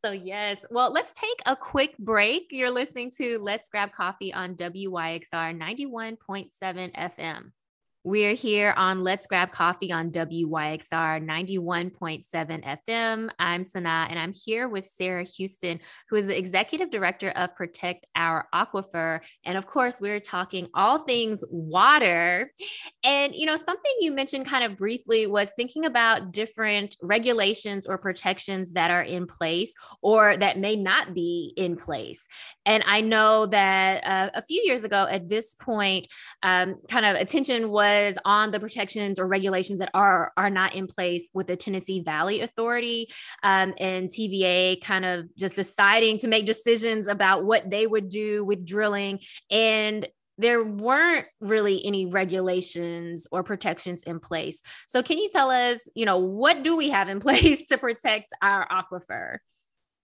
[0.04, 0.66] So, yes.
[0.72, 2.48] Well, let's take a quick break.
[2.50, 6.50] You're listening to Let's Grab Coffee on WYXR 91.7
[6.96, 7.52] FM.
[8.04, 13.30] We're here on Let's Grab Coffee on WYXR 91.7 FM.
[13.38, 18.08] I'm Sana, and I'm here with Sarah Houston, who is the Executive Director of Protect
[18.16, 19.20] Our Aquifer.
[19.46, 22.52] And of course, we're talking all things water.
[23.04, 28.00] And, you know, something you mentioned kind of briefly was thinking about different regulations or
[28.00, 32.28] protections that are in place or that may not be in place.
[32.66, 36.08] And I know that uh, a few years ago at this point,
[36.42, 40.75] um, kind of attention was was on the protections or regulations that are are not
[40.75, 43.12] in place with the Tennessee Valley Authority
[43.43, 48.43] um, and TVA kind of just deciding to make decisions about what they would do
[48.43, 54.62] with drilling and there weren't really any regulations or protections in place.
[54.88, 58.34] So can you tell us, you know, what do we have in place to protect
[58.41, 59.38] our aquifer?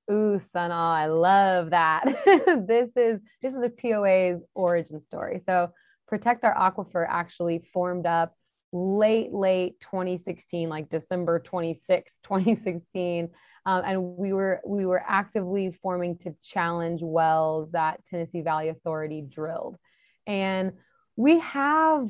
[0.10, 2.06] Ooh, Sana, I love that.
[2.67, 5.41] this is this is a POA's origin story.
[5.45, 5.71] So
[6.08, 8.36] Protect Our Aquifer actually formed up
[8.72, 13.30] late, late 2016, like December 26, 2016.
[13.65, 19.22] Um, and we were we were actively forming to challenge wells that Tennessee Valley Authority
[19.22, 19.76] drilled.
[20.26, 20.74] And
[21.17, 22.10] we have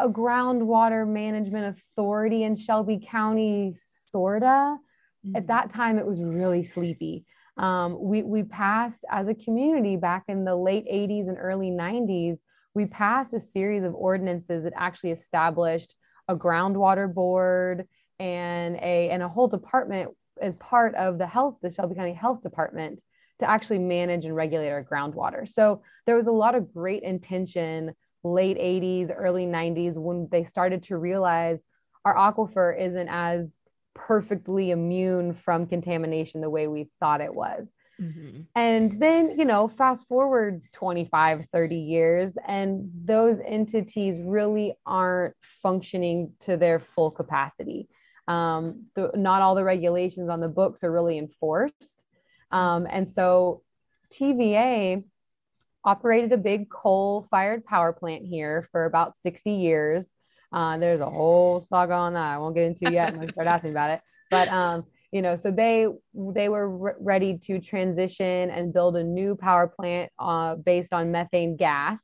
[0.00, 3.76] a groundwater management authority in Shelby County,
[4.10, 4.76] sorta.
[5.24, 5.36] Mm-hmm.
[5.36, 7.24] At that time, it was really sleepy.
[7.56, 12.38] Um, we, we passed as a community back in the late 80s and early 90s,
[12.74, 15.94] we passed a series of ordinances that actually established
[16.28, 17.86] a groundwater board
[18.18, 22.42] and a, and a whole department as part of the health, the Shelby County Health
[22.42, 23.00] Department
[23.40, 25.48] to actually manage and regulate our groundwater.
[25.48, 30.82] So there was a lot of great intention late 80s, early 90s when they started
[30.84, 31.58] to realize
[32.04, 33.46] our aquifer isn't as
[33.94, 37.68] perfectly immune from contamination the way we thought it was.
[38.00, 38.42] Mm-hmm.
[38.54, 46.32] And then, you know, fast forward 25, 30 years, and those entities really aren't functioning
[46.40, 47.88] to their full capacity.
[48.26, 52.04] Um, not all the regulations on the books are really enforced.
[52.52, 53.62] Um, and so
[54.12, 55.04] TVA
[55.84, 60.04] operated a big coal fired power plant here for about 60 years.
[60.52, 63.14] Uh, there's a whole saga on that I won't get into yet.
[63.14, 64.00] I'm start asking about it.
[64.30, 69.02] But um, you know, so they they were re- ready to transition and build a
[69.02, 72.00] new power plant uh, based on methane gas,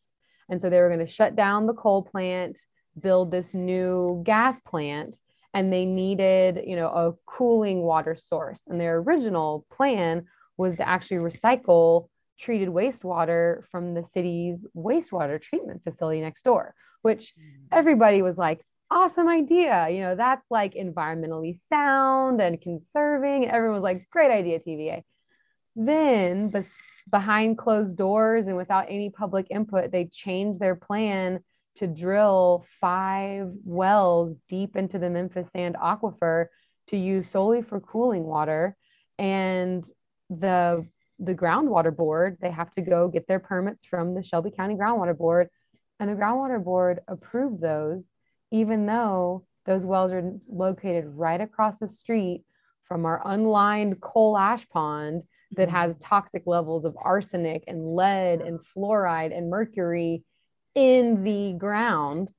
[0.49, 2.57] and so they were going to shut down the coal plant,
[3.01, 5.19] build this new gas plant,
[5.55, 8.63] and they needed you know a cooling water source.
[8.67, 12.09] And their original plan was to actually recycle
[12.41, 17.67] treated wastewater from the city's wastewater treatment facility next door, which mm.
[17.73, 19.89] everybody was like, awesome idea.
[19.91, 23.45] You know, that's like environmentally sound and conserving.
[23.45, 25.03] And everyone was like, great idea, TVA.
[25.75, 26.67] Then, bes-
[27.11, 31.41] behind closed doors and without any public input, they changed their plan
[31.77, 36.47] to drill five wells deep into the Memphis Sand aquifer
[36.89, 38.77] to use solely for cooling water.
[39.19, 39.85] And
[40.31, 40.87] the
[41.19, 45.17] the groundwater board, they have to go get their permits from the Shelby County Groundwater
[45.17, 45.49] Board.
[45.99, 48.03] And the groundwater board approved those,
[48.51, 52.45] even though those wells are located right across the street
[52.87, 56.05] from our unlined coal ash pond that has mm-hmm.
[56.05, 60.23] toxic levels of arsenic and lead and fluoride and mercury
[60.75, 62.33] in the ground.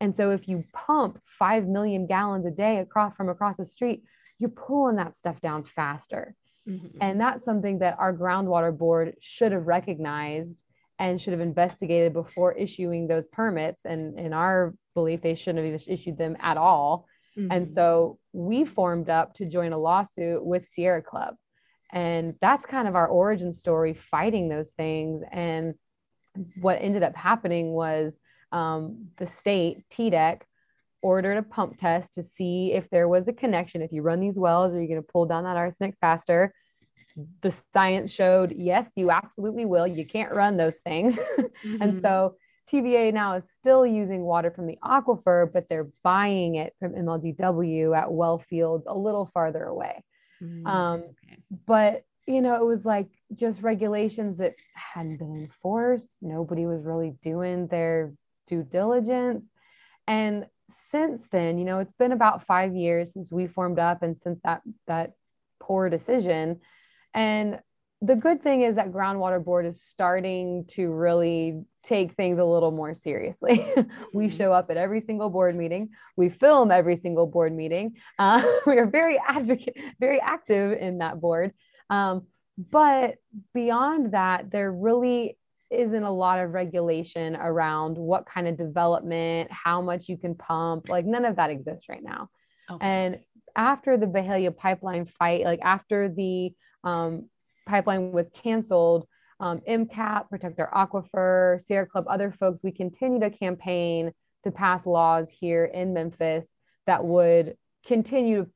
[0.00, 4.02] And so if you pump 5 million gallons a day across from across the street,
[4.38, 6.34] you're pulling that stuff down faster.
[6.68, 6.98] Mm-hmm.
[7.00, 10.60] And that's something that our groundwater board should have recognized
[10.98, 13.84] and should have investigated before issuing those permits.
[13.84, 17.06] And in our belief, they shouldn't have even issued them at all.
[17.38, 17.52] Mm-hmm.
[17.52, 21.34] And so we formed up to join a lawsuit with Sierra Club.
[21.92, 25.22] And that's kind of our origin story fighting those things.
[25.30, 25.74] And
[26.60, 28.12] what ended up happening was
[28.50, 30.40] um, the state, TDEC,
[31.02, 33.82] ordered a pump test to see if there was a connection.
[33.82, 36.54] If you run these wells, are you going to pull down that arsenic faster?
[37.42, 39.86] The science showed yes, you absolutely will.
[39.86, 41.14] You can't run those things.
[41.16, 41.76] Mm-hmm.
[41.82, 42.36] and so
[42.70, 47.96] TVA now is still using water from the aquifer, but they're buying it from MLGW
[47.96, 50.04] at well fields a little farther away.
[50.42, 50.66] Mm-hmm.
[50.66, 51.38] Um, okay.
[51.66, 56.08] But, you know, it was like just regulations that hadn't been enforced.
[56.20, 58.12] Nobody was really doing their
[58.46, 59.44] due diligence.
[60.06, 60.46] And
[60.90, 64.38] since then, you know, it's been about five years since we formed up and since
[64.44, 65.12] that that
[65.60, 66.60] poor decision.
[67.14, 67.60] And
[68.00, 72.70] the good thing is that groundwater board is starting to really take things a little
[72.70, 73.66] more seriously.
[74.14, 74.36] we mm-hmm.
[74.36, 75.90] show up at every single board meeting.
[76.16, 77.96] We film every single board meeting.
[78.18, 81.52] Uh, we are very advocate, very active in that board.
[81.90, 82.26] Um,
[82.70, 83.16] but
[83.54, 85.38] beyond that, there really
[85.70, 90.88] isn't a lot of regulation around what kind of development, how much you can pump.
[90.88, 92.28] Like none of that exists right now.
[92.70, 92.86] Okay.
[92.86, 93.18] And
[93.56, 96.52] after the Byhalia pipeline fight, like after the
[96.84, 97.28] um,
[97.66, 99.06] pipeline was canceled,
[99.42, 104.12] um, MCAP, Protect Our Aquifer, Sierra Club, other folks, we continue to campaign
[104.44, 106.46] to pass laws here in Memphis
[106.86, 108.50] that would continue to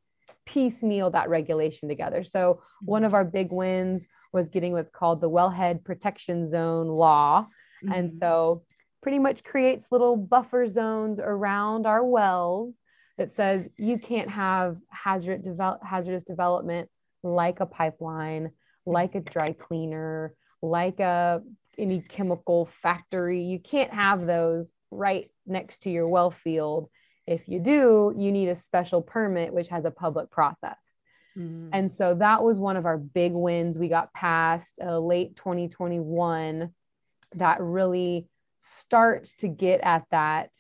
[0.47, 2.23] piecemeal that regulation together.
[2.25, 7.49] So, one of our big wins was getting what's called the wellhead protection zone law.
[7.85, 7.93] Mm-hmm.
[7.93, 8.63] And so
[9.03, 12.75] pretty much creates little buffer zones around our wells
[13.19, 16.89] that says you can't have hazard develop, hazardous development
[17.23, 18.51] like a pipeline,
[18.85, 20.35] like a dry cleaner,
[20.67, 21.43] like a
[21.79, 23.43] any chemical factory.
[23.43, 26.89] You can't have those right next to your well field.
[27.27, 30.79] If you do, you need a special permit, which has a public process.
[31.37, 31.71] Mm-hmm.
[31.73, 33.77] And so that was one of our big wins.
[33.77, 36.71] We got past uh, late 2021
[37.35, 38.29] that really
[38.81, 40.51] starts to get at that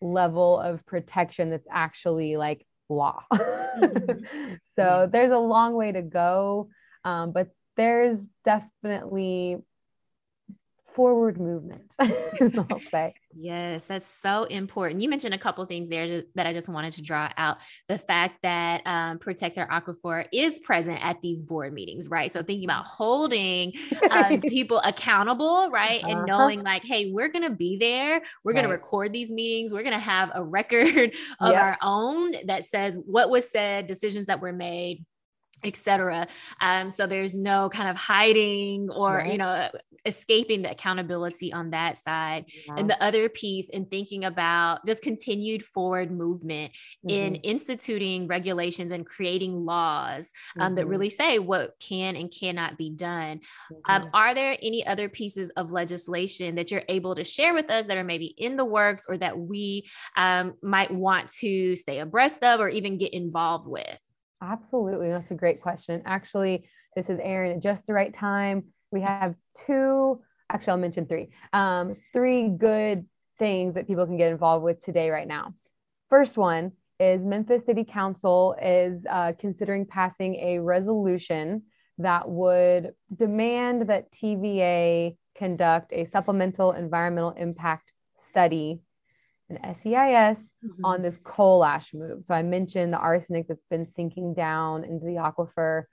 [0.00, 3.22] level of protection that's actually like law.
[3.70, 4.54] Mm-hmm.
[4.74, 6.70] so there's a long way to go,
[7.04, 9.58] um, but there's definitely
[10.94, 13.14] forward movement, I'll say.
[13.34, 15.00] Yes, that's so important.
[15.00, 17.58] You mentioned a couple things there that I just wanted to draw out.
[17.88, 22.30] The fact that um, Protect Our Aquifer is present at these board meetings, right?
[22.30, 23.72] So thinking about holding
[24.10, 26.02] um, people accountable, right?
[26.02, 26.26] And uh-huh.
[26.26, 28.20] knowing like, hey, we're going to be there.
[28.44, 28.56] We're right.
[28.56, 29.72] going to record these meetings.
[29.72, 30.86] We're going to have a record
[31.40, 31.62] of yep.
[31.62, 35.04] our own that says what was said, decisions that were made,
[35.64, 36.26] etc
[36.60, 39.32] um, so there's no kind of hiding or right.
[39.32, 39.68] you know
[40.06, 42.74] escaping the accountability on that side yeah.
[42.76, 47.10] and the other piece in thinking about just continued forward movement mm-hmm.
[47.10, 50.74] in instituting regulations and creating laws um, mm-hmm.
[50.76, 53.40] that really say what can and cannot be done
[53.86, 54.04] um, mm-hmm.
[54.04, 57.86] um, are there any other pieces of legislation that you're able to share with us
[57.86, 59.84] that are maybe in the works or that we
[60.16, 64.09] um, might want to stay abreast of or even get involved with
[64.42, 65.10] Absolutely.
[65.10, 66.02] That's a great question.
[66.06, 66.64] Actually,
[66.96, 68.64] this is airing at just the right time.
[68.90, 69.34] We have
[69.66, 73.06] two, actually, I'll mention three, um, three good
[73.38, 75.54] things that people can get involved with today, right now.
[76.08, 81.62] First one is Memphis City Council is uh, considering passing a resolution
[81.98, 87.92] that would demand that TVA conduct a supplemental environmental impact
[88.30, 88.80] study
[89.50, 90.84] an SEIS mm-hmm.
[90.84, 92.24] on this coal ash move.
[92.24, 95.84] So I mentioned the arsenic that's been sinking down into the aquifer.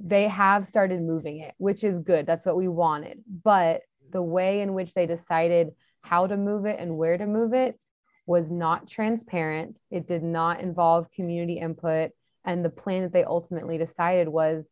[0.00, 2.26] They have started moving it, which is good.
[2.26, 3.22] That's what we wanted.
[3.44, 5.70] But the way in which they decided
[6.02, 7.78] how to move it and where to move it
[8.26, 9.76] was not transparent.
[9.90, 12.10] It did not involve community input.
[12.44, 14.64] And the plan that they ultimately decided was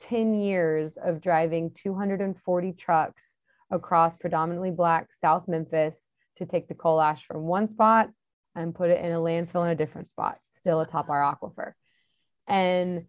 [0.00, 3.36] 10 years of driving 240 trucks
[3.70, 8.10] across predominantly Black South Memphis to take the coal ash from one spot
[8.54, 11.72] and put it in a landfill in a different spot, still atop our aquifer.
[12.46, 13.06] And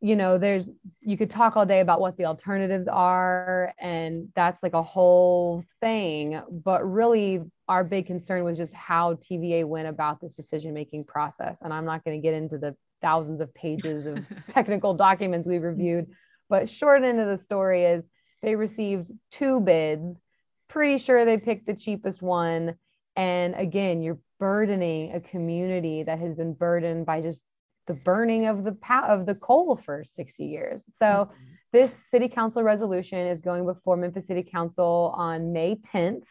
[0.00, 0.68] you know, there's
[1.00, 5.64] you could talk all day about what the alternatives are, and that's like a whole
[5.80, 6.40] thing.
[6.50, 11.56] But really, our big concern was just how TVA went about this decision making process.
[11.62, 15.58] And I'm not going to get into the thousands of pages of technical documents we
[15.58, 16.06] reviewed,
[16.48, 18.04] but short end of the story is
[18.42, 20.18] they received two bids
[20.76, 22.74] pretty sure they picked the cheapest one.
[23.16, 27.40] And again, you're burdening a community that has been burdened by just
[27.86, 30.82] the burning of the pa- of the coal for 60 years.
[30.98, 31.44] So mm-hmm.
[31.72, 36.24] this city council resolution is going before Memphis City Council on May 10th.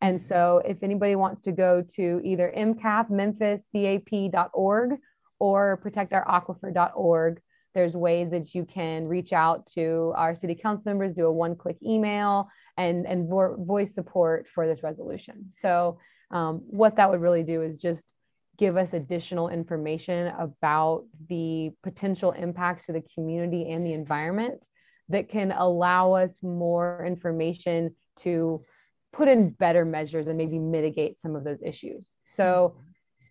[0.00, 0.28] And mm-hmm.
[0.28, 4.90] so if anybody wants to go to either MCAP, memphiscap.org
[5.38, 7.40] or protectouraquifer.org,
[7.74, 11.54] there's ways that you can reach out to our city council members, do a one
[11.54, 15.52] click email, and, and vo- voice support for this resolution.
[15.60, 15.98] So,
[16.30, 18.14] um, what that would really do is just
[18.58, 24.64] give us additional information about the potential impacts to the community and the environment
[25.08, 28.62] that can allow us more information to
[29.12, 32.12] put in better measures and maybe mitigate some of those issues.
[32.36, 32.76] So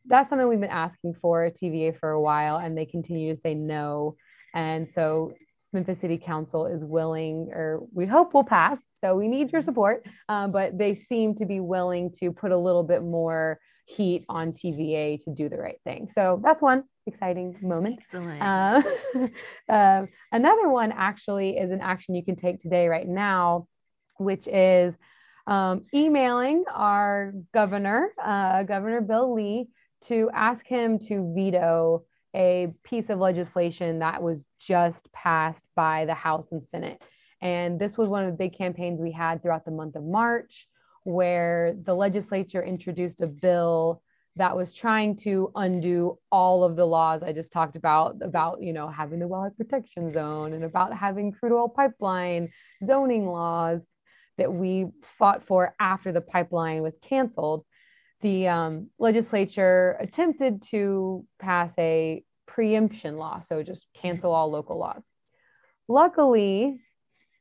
[0.06, 3.54] that's something we've been asking for TVA for a while, and they continue to say
[3.54, 4.16] no.
[4.54, 5.34] And so
[5.74, 8.80] Memphis City Council is willing, or we hope will pass.
[9.02, 9.70] So we need your mm-hmm.
[9.70, 10.06] support.
[10.30, 14.54] Um, but they seem to be willing to put a little bit more heat on
[14.54, 16.10] TVA to do the right thing.
[16.16, 18.00] So that's one exciting moment.
[18.00, 18.42] Excellent.
[18.42, 18.82] Uh,
[19.70, 23.68] uh, another one actually is an action you can take today, right now,
[24.18, 24.94] which is
[25.48, 29.68] um, emailing our governor, uh, Governor Bill Lee,
[30.06, 32.04] to ask him to veto
[32.36, 37.02] a piece of legislation that was just passed by the House and Senate.
[37.42, 40.68] And this was one of the big campaigns we had throughout the month of March,
[41.04, 44.02] where the legislature introduced a bill
[44.36, 48.74] that was trying to undo all of the laws I just talked about, about, you
[48.74, 52.50] know, having the wildlife protection zone and about having crude oil pipeline
[52.84, 53.82] zoning laws
[54.38, 54.88] that we
[55.20, 57.66] fought for after the pipeline was canceled
[58.24, 65.04] the um, legislature attempted to pass a preemption law, so just cancel all local laws.
[65.88, 66.80] Luckily,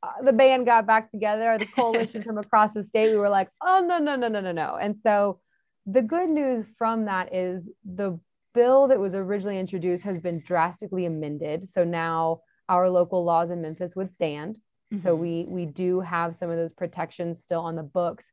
[0.03, 3.11] uh, the band got back together, the coalition from across the state.
[3.11, 4.77] We were like, oh, no, no, no, no, no, no.
[4.81, 5.41] And so
[5.87, 8.19] the good news from that is the
[8.53, 11.71] bill that was originally introduced has been drastically amended.
[11.73, 14.57] So now our local laws in Memphis would stand.
[14.93, 15.03] Mm-hmm.
[15.03, 18.25] So we we do have some of those protections still on the books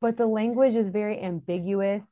[0.00, 2.04] but the language is very ambiguous.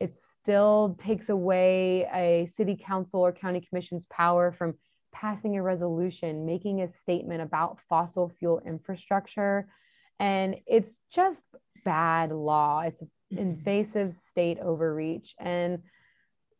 [0.00, 4.74] It still takes away a city council or county commission's power from
[5.12, 9.68] passing a resolution, making a statement about fossil fuel infrastructure.
[10.20, 11.42] And it's just
[11.84, 12.80] bad law.
[12.80, 13.38] It's mm-hmm.
[13.38, 15.34] invasive state overreach.
[15.38, 15.82] And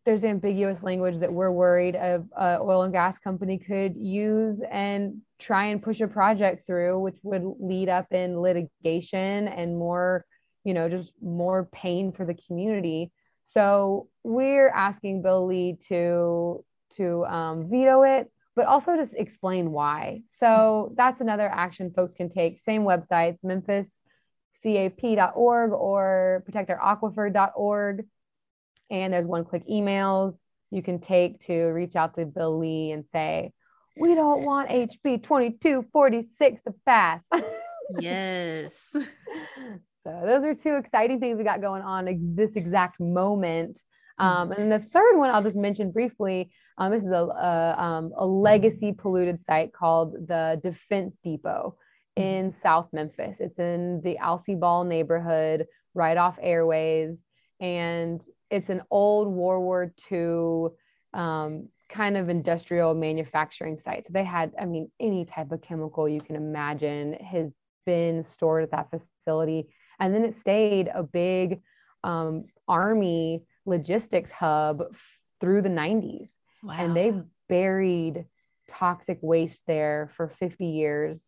[0.05, 5.21] there's ambiguous language that we're worried a uh, oil and gas company could use and
[5.39, 10.25] try and push a project through, which would lead up in litigation and more,
[10.69, 13.11] you know, just more pain for the community.
[13.55, 16.63] So we're asking Bill Lee to
[16.97, 20.25] to um, veto it, but also just explain why.
[20.39, 22.61] So that's another action folks can take.
[22.67, 28.05] Same websites, memphiscap.org or protectouraquifer.org.
[28.91, 30.35] And there's one click emails
[30.71, 33.55] you can take to reach out to Bill Lee and say,
[33.99, 37.23] we don't want HB 2246 to pass.
[37.99, 38.95] yes.
[40.09, 43.79] So those are two exciting things we got going on this exact moment.
[44.19, 46.51] Um, and the third one I'll just mention briefly.
[46.79, 51.77] Um, this is a, a, um, a, legacy polluted site called the Defense Depot
[52.17, 53.37] in South Memphis.
[53.39, 57.17] It's in the Alcy Ball neighborhood, right off Airways,
[57.61, 60.75] and it's an old World War II
[61.13, 64.07] um, kind of industrial manufacturing site.
[64.07, 67.53] So they had, I mean, any type of chemical you can imagine has
[67.85, 69.69] been stored at that facility.
[70.01, 71.61] And then it stayed a big
[72.05, 74.83] um, army logistics hub
[75.41, 76.29] through the 90s.
[76.63, 76.75] Wow.
[76.79, 77.13] And they
[77.49, 78.25] buried
[78.69, 81.21] toxic waste there for 50 years.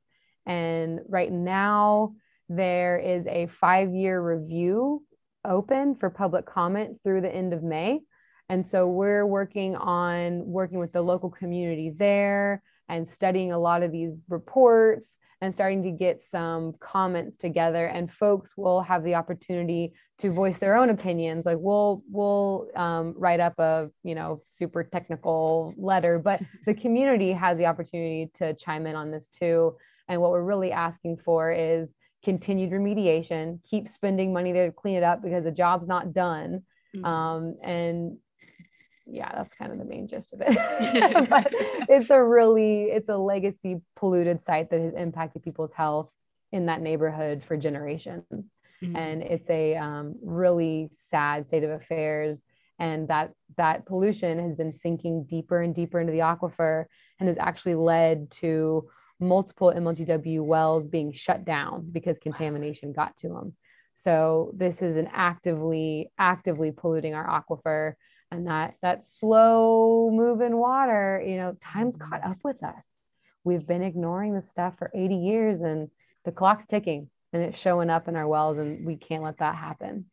[0.47, 2.15] And right now,
[2.49, 5.05] there is a five year review
[5.45, 8.01] open for public comment through the end of May.
[8.49, 13.85] And so we're working on working with the local community there and studying a lot
[13.85, 19.15] of these reports and starting to get some comments together and folks will have the
[19.15, 21.47] opportunity to voice their own opinions.
[21.47, 27.33] Like we'll we'll um, write up a you know super technical letter but the community
[27.33, 29.77] has the opportunity to chime in on this too.
[30.09, 31.89] And what we're really asking for is
[32.23, 36.63] continued remediation keep spending money to clean it up because the job's not done.
[36.95, 37.05] Mm-hmm.
[37.05, 38.19] um, and
[39.11, 40.57] yeah, that's kind of the main gist of it.
[41.31, 41.49] but
[41.89, 46.11] it's a really, it's a legacy polluted site that has impacted people's health
[46.53, 48.25] in that neighborhood for generations.
[48.31, 48.97] Mm-hmm.
[48.97, 52.39] And it's a um, really sad state of affairs.
[52.79, 56.87] And that that pollution has been sinking deeper and deeper into the aquifer
[57.19, 58.89] and has actually led to
[59.21, 63.55] multiple MLGW wells being shut down because contamination got to them.
[64.03, 67.95] So this is an actively, actively polluting our aquifer
[68.31, 72.31] and that that slow moving water you know time's caught mm-hmm.
[72.31, 72.85] up with us.
[73.43, 75.89] We've been ignoring the stuff for 80 years and
[76.25, 79.55] the clock's ticking and it's showing up in our wells and we can't let that
[79.55, 80.07] happen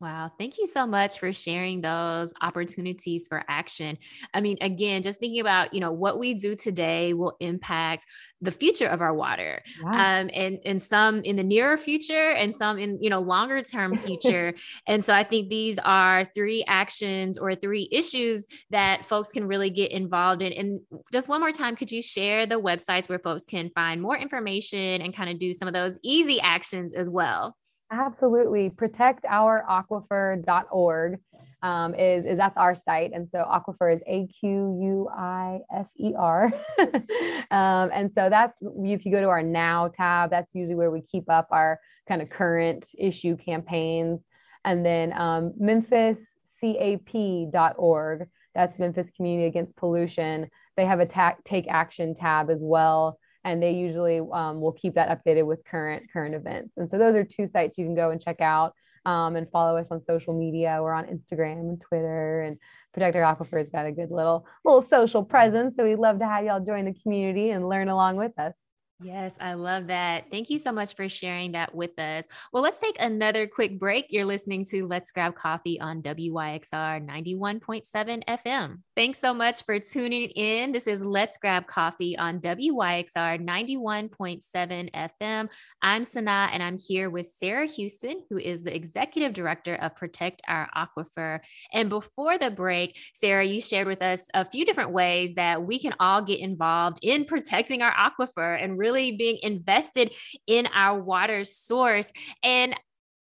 [0.00, 0.30] wow.
[0.38, 3.98] Thank you so much for sharing those opportunities for action.
[4.32, 8.06] I mean, again, just thinking about, you know, what we do today will impact
[8.40, 9.62] the future of our water.
[9.84, 13.96] Um, and, and some in the nearer future and some in, you know, longer term
[13.98, 14.54] future.
[14.86, 19.70] and so I think these are three actions or three issues that folks can really
[19.70, 20.52] get involved in.
[20.52, 20.80] And
[21.12, 25.00] just one more time, could you share the websites where folks can find more information
[25.00, 27.56] and kind of do some of those easy actions as well?
[27.90, 28.70] Absolutely.
[28.70, 31.18] Protectouraquifer.org
[31.62, 33.12] um, is, is that's our site.
[33.14, 36.52] And so aquifer is A Q U I F E R.
[36.78, 41.02] um, and so that's if you go to our now tab, that's usually where we
[41.02, 41.78] keep up our
[42.08, 44.20] kind of current issue campaigns.
[44.64, 50.50] And then um, memphiscap.org, that's Memphis Community Against Pollution.
[50.76, 54.94] They have a ta- take action tab as well and they usually um, will keep
[54.94, 56.72] that updated with current current events.
[56.76, 58.74] And so those are two sites you can go and check out
[59.04, 60.78] um, and follow us on social media.
[60.80, 62.58] We're on Instagram and Twitter, and
[62.92, 65.76] Protect Our Aquifer's got a good little little social presence.
[65.76, 68.54] So we'd love to have y'all join the community and learn along with us.
[69.04, 70.30] Yes, I love that.
[70.30, 72.24] Thank you so much for sharing that with us.
[72.54, 74.06] Well, let's take another quick break.
[74.08, 78.78] You're listening to Let's Grab Coffee on WYXR 91.7 FM.
[78.96, 80.72] Thanks so much for tuning in.
[80.72, 85.48] This is Let's Grab Coffee on WYXR 91.7 FM.
[85.82, 90.40] I'm Sana and I'm here with Sarah Houston, who is the Executive Director of Protect
[90.48, 91.40] Our Aquifer.
[91.74, 95.78] And before the break, Sarah, you shared with us a few different ways that we
[95.78, 100.12] can all get involved in protecting our aquifer and really being invested
[100.46, 102.12] in our water source.
[102.42, 102.74] And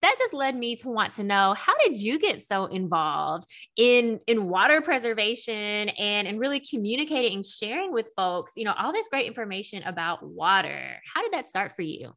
[0.02, 3.46] that just led me to want to know how did you get so involved
[3.76, 8.92] in in water preservation and and really communicating and sharing with folks you know all
[8.92, 12.12] this great information about water how did that start for you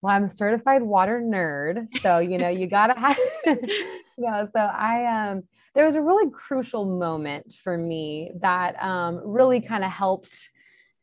[0.00, 4.60] well i'm a certified water nerd so you know you gotta have you know so
[4.60, 5.42] i um
[5.76, 10.48] there was a really crucial moment for me that um, really kind of helped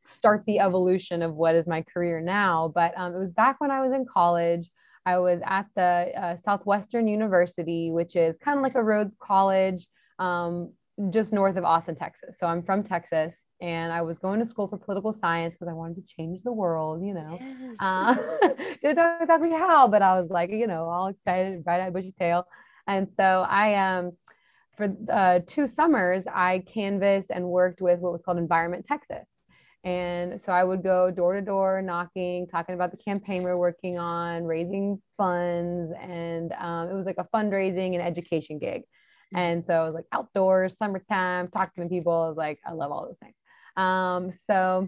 [0.06, 2.72] start the evolution of what is my career now.
[2.74, 4.70] But um, it was back when I was in college.
[5.06, 9.86] I was at the uh, Southwestern University, which is kind of like a Rhodes College,
[10.20, 10.72] um,
[11.10, 12.38] just north of Austin, Texas.
[12.40, 15.74] So I'm from Texas and I was going to school for political science because I
[15.74, 17.40] wanted to change the world, you know.
[17.42, 17.78] Yes.
[17.80, 18.16] Uh,
[18.82, 22.14] didn't know exactly how, but I was like, you know, all excited, bright eyed, bushy
[22.18, 22.46] tail.
[22.88, 24.12] And so I um
[24.76, 29.26] for uh, two summers, I canvassed and worked with what was called Environment Texas.
[29.84, 33.58] And so I would go door to door knocking, talking about the campaign we are
[33.58, 35.94] working on, raising funds.
[36.02, 38.84] And um, it was like a fundraising and education gig.
[38.84, 39.38] Mm-hmm.
[39.38, 42.14] And so it was like outdoors, summertime, talking to people.
[42.14, 43.36] I was like, I love all those things.
[43.76, 44.88] Um, so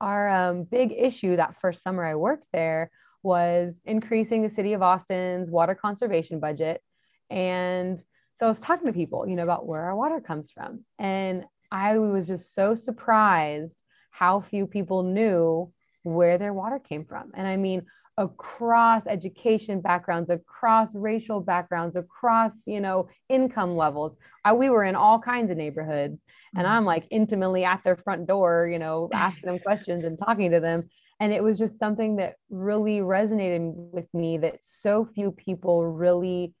[0.00, 2.90] our um, big issue that first summer I worked there
[3.22, 6.80] was increasing the city of Austin's water conservation budget.
[7.28, 7.98] And
[8.34, 10.84] so I was talking to people, you know, about where our water comes from.
[10.98, 13.72] And I was just so surprised
[14.18, 15.70] how few people knew
[16.02, 17.32] where their water came from.
[17.34, 17.84] And I mean,
[18.16, 24.16] across education backgrounds, across racial backgrounds, across, you know, income levels.
[24.44, 26.22] I, we were in all kinds of neighborhoods
[26.54, 26.76] and mm-hmm.
[26.76, 30.60] I'm like intimately at their front door, you know, asking them questions and talking to
[30.60, 30.88] them.
[31.20, 36.54] And it was just something that really resonated with me that so few people really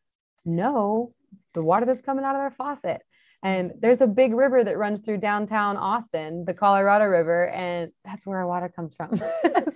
[0.44, 1.14] know
[1.54, 3.02] the water that's coming out of their faucet.
[3.42, 8.26] And there's a big river that runs through downtown Austin, the Colorado River, and that's
[8.26, 9.16] where our water comes from.
[9.16, 9.24] so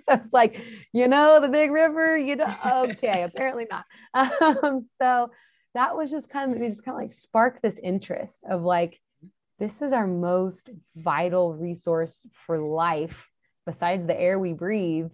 [0.09, 0.59] it's like,
[0.91, 3.85] you know, the big river, you know, okay, apparently not.
[4.13, 5.31] Um, so
[5.73, 8.99] that was just kind of, it just kind of like sparked this interest of like,
[9.59, 13.29] this is our most vital resource for life
[13.65, 15.11] besides the air we breathe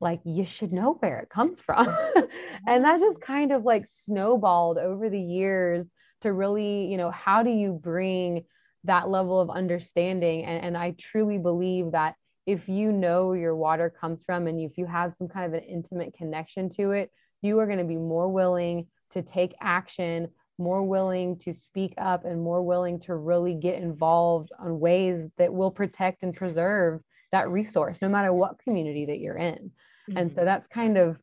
[0.00, 1.86] like you should know where it comes from
[2.66, 5.86] and that just kind of like snowballed over the years
[6.20, 8.44] to really you know how do you bring
[8.84, 12.14] that level of understanding and, and i truly believe that
[12.46, 15.54] if you know where your water comes from and if you have some kind of
[15.54, 17.10] an intimate connection to it
[17.42, 22.26] you are going to be more willing to take action more willing to speak up
[22.26, 27.00] and more willing to really get involved on ways that will protect and preserve
[27.32, 29.70] that resource no matter what community that you're in
[30.08, 30.16] mm-hmm.
[30.16, 31.16] and so that's kind of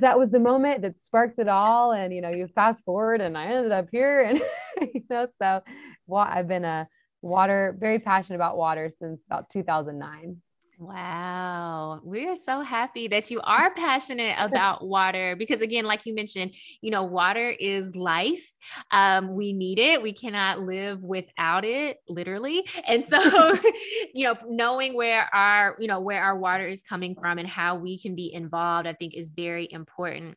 [0.00, 1.92] that was the moment that sparked it all.
[1.92, 4.42] And, you know, you fast forward and I ended up here and,
[4.94, 5.62] you know, so
[6.06, 6.88] well, I've been a
[7.22, 10.40] water, very passionate about water since about 2009.
[10.78, 12.00] Wow.
[12.04, 16.52] We are so happy that you are passionate about water because, again, like you mentioned,
[16.80, 18.44] you know, water is life.
[18.90, 20.02] Um, we need it.
[20.02, 22.66] We cannot live without it, literally.
[22.86, 23.18] And so,
[24.14, 27.76] you know, knowing where our, you know, where our water is coming from and how
[27.76, 30.36] we can be involved, I think is very important.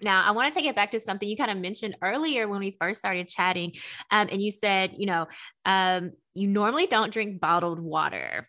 [0.00, 2.60] Now, I want to take it back to something you kind of mentioned earlier when
[2.60, 3.72] we first started chatting.
[4.10, 5.26] Um, and you said, you know,
[5.64, 8.48] um, you normally don't drink bottled water.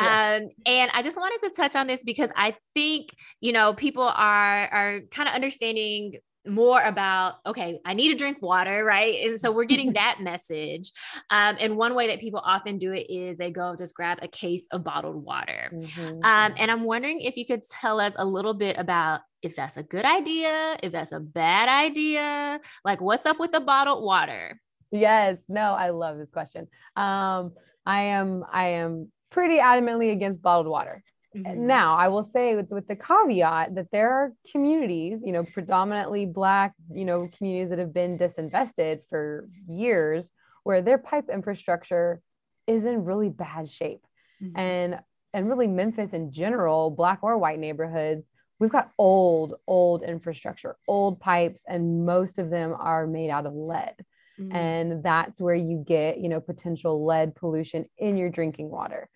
[0.00, 0.38] Yeah.
[0.40, 3.10] Um, and I just wanted to touch on this because I think,
[3.40, 6.14] you know, people are are kind of understanding
[6.48, 9.26] more about okay i need to drink water right?
[9.26, 10.92] And so we're getting that message.
[11.30, 14.28] Um, and one way that people often do it is they go just grab a
[14.28, 15.70] case of bottled water.
[15.72, 16.20] Mm-hmm.
[16.22, 19.76] um, and i'm wondering if you could tell us a little bit about if that's
[19.76, 24.60] a good idea if that's a bad idea like what's up with the bottled water?
[24.90, 25.38] Yes.
[25.48, 26.68] No i love this question.
[26.96, 27.52] Um,
[27.84, 31.02] i am i am pretty adamantly against bottled water.
[31.36, 31.66] Mm-hmm.
[31.66, 36.26] Now, I will say with, with the caveat that there are communities, you know, predominantly
[36.26, 40.30] Black, you know, communities that have been disinvested for years
[40.64, 42.20] where their pipe infrastructure
[42.66, 44.04] is in really bad shape.
[44.42, 44.58] Mm-hmm.
[44.58, 45.00] And
[45.34, 48.24] and really Memphis in general, Black or white neighborhoods,
[48.58, 53.54] we've got old, old infrastructure, old pipes, and most of them are made out of
[53.54, 53.94] lead.
[54.40, 54.56] Mm-hmm.
[54.56, 59.10] And that's where you get, you know, potential lead pollution in your drinking water.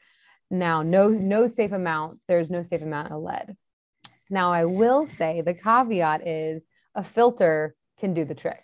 [0.53, 3.57] Now, no, no safe amount, there's no safe amount of lead.
[4.29, 6.63] Now, I will say the caveat is
[6.95, 8.63] a filter can do the trick.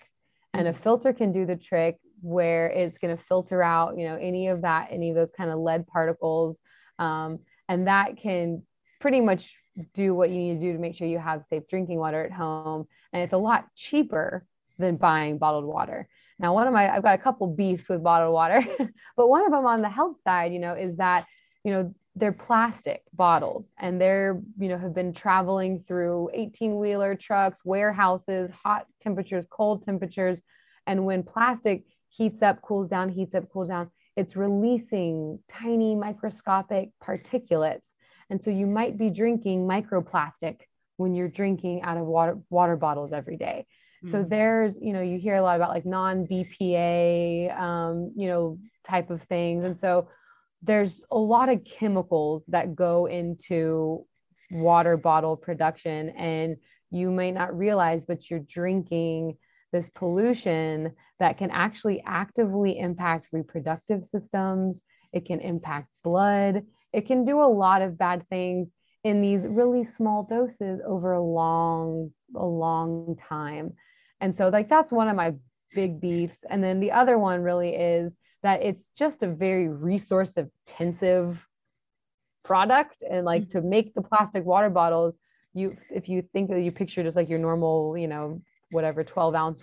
[0.52, 0.82] And a mm-hmm.
[0.82, 4.62] filter can do the trick where it's going to filter out, you know, any of
[4.62, 6.58] that, any of those kind of lead particles.
[6.98, 7.38] Um,
[7.70, 8.64] and that can
[9.00, 9.54] pretty much
[9.94, 12.32] do what you need to do to make sure you have safe drinking water at
[12.32, 12.86] home.
[13.14, 14.44] And it's a lot cheaper
[14.78, 16.06] than buying bottled water.
[16.38, 18.62] Now, one of my, I've got a couple beefs with bottled water,
[19.16, 21.24] but one of them on the health side, you know, is that
[21.64, 27.14] you know they're plastic bottles and they're you know have been traveling through 18 wheeler
[27.14, 30.40] trucks warehouses hot temperatures cold temperatures.
[30.86, 36.90] And when plastic heats up cools down heats up cools down it's releasing tiny microscopic
[37.00, 37.82] particulates.
[38.30, 40.56] And so you might be drinking microplastic
[40.96, 43.66] when you're drinking out of water water bottles every day.
[44.04, 44.12] Mm-hmm.
[44.12, 48.58] so there's you know you hear a lot about like non bpa um, you know
[48.84, 49.64] type of things.
[49.64, 50.08] And so
[50.62, 54.04] there's a lot of chemicals that go into
[54.50, 56.56] water bottle production and
[56.90, 59.36] you might not realize but you're drinking
[59.72, 64.80] this pollution that can actually actively impact reproductive systems.
[65.12, 66.62] It can impact blood.
[66.92, 68.68] It can do a lot of bad things
[69.04, 73.72] in these really small doses over a long, a long time.
[74.20, 75.34] And so, like, that's one of my
[75.74, 76.38] big beefs.
[76.48, 81.44] And then the other one really is that it's just a very resource intensive
[82.44, 83.02] product.
[83.08, 83.58] And like mm-hmm.
[83.58, 85.14] to make the plastic water bottles,
[85.54, 89.34] you, if you think that you picture just like your normal, you know, whatever 12
[89.34, 89.62] ounce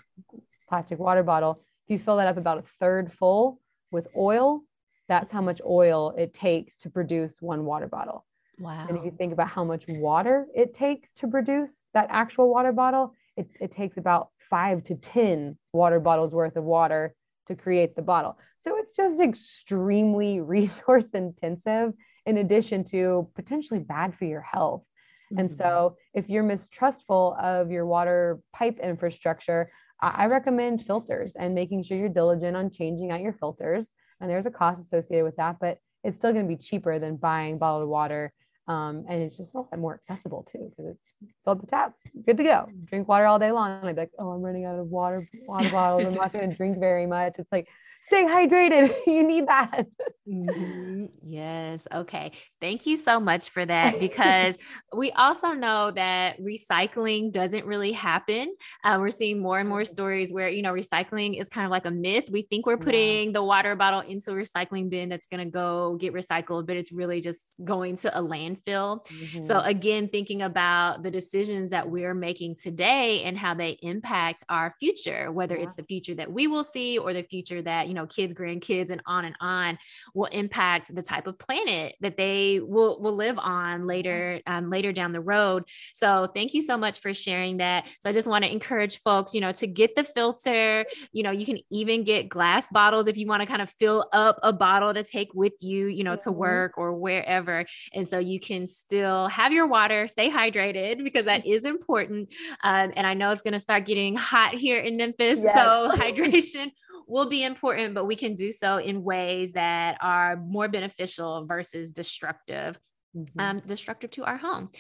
[0.68, 3.60] plastic water bottle, if you fill that up about a third full
[3.92, 4.62] with oil,
[5.08, 8.26] that's how much oil it takes to produce one water bottle.
[8.60, 8.86] Wow.
[8.88, 12.72] And if you think about how much water it takes to produce that actual water
[12.72, 17.14] bottle, it, it takes about five to 10 water bottles worth of water
[17.48, 18.38] to create the bottle.
[18.66, 21.94] So it's just extremely resource intensive,
[22.26, 24.84] in addition to potentially bad for your health.
[25.32, 25.40] Mm-hmm.
[25.40, 31.84] And so if you're mistrustful of your water pipe infrastructure, I recommend filters and making
[31.84, 33.86] sure you're diligent on changing out your filters.
[34.20, 37.16] And there's a cost associated with that, but it's still going to be cheaper than
[37.16, 38.34] buying bottled water
[38.68, 41.94] um, and it's just a lot more accessible too because it's filled the tap,
[42.26, 42.68] good to go.
[42.86, 43.80] Drink water all day long.
[43.80, 46.06] And I'd be like, oh, I'm running out of water, water bottles.
[46.06, 47.34] I'm not going to drink very much.
[47.38, 47.68] It's like,
[48.08, 48.94] stay hydrated.
[49.08, 49.86] you need that.
[50.28, 51.06] Mm-hmm.
[51.24, 51.88] Yes.
[51.94, 52.32] Okay.
[52.62, 54.58] Thank you so much for that because
[54.96, 58.56] we also know that recycling doesn't really happen.
[58.84, 61.86] Uh, we're seeing more and more stories where, you know, recycling is kind of like
[61.86, 62.30] a myth.
[62.32, 63.34] We think we're putting yeah.
[63.34, 66.92] the water bottle into a recycling bin that's going to go get recycled, but it's
[66.92, 69.06] really just going to a landfill.
[69.08, 69.44] Mm-hmm.
[69.44, 74.76] So, again, thinking about the decisions that we're making today and how they impact our
[74.80, 75.64] future, whether yeah.
[75.64, 78.90] it's the future that we will see or the future that, you know, kids, grandkids,
[78.90, 79.78] and on and on
[80.14, 84.92] will impact the type of planet that they will, will live on later, um, later
[84.92, 85.64] down the road.
[85.94, 87.88] So thank you so much for sharing that.
[88.00, 91.32] So I just want to encourage folks, you know, to get the filter, you know,
[91.32, 94.54] you can even get glass bottles if you want to kind of fill up a
[94.54, 96.30] bottle to take with you, you know, mm-hmm.
[96.30, 97.66] to work or wherever.
[97.94, 102.30] And so you can still have your water, stay hydrated because that is important.
[102.64, 105.42] Um, and I know it's going to start getting hot here in Memphis.
[105.42, 105.56] Yes.
[105.56, 106.72] So hydration
[107.08, 111.92] will be important, but we can do so in ways that are more beneficial versus
[111.92, 112.78] destructive.
[113.16, 113.40] Mm-hmm.
[113.40, 114.72] Um, destructive to our home.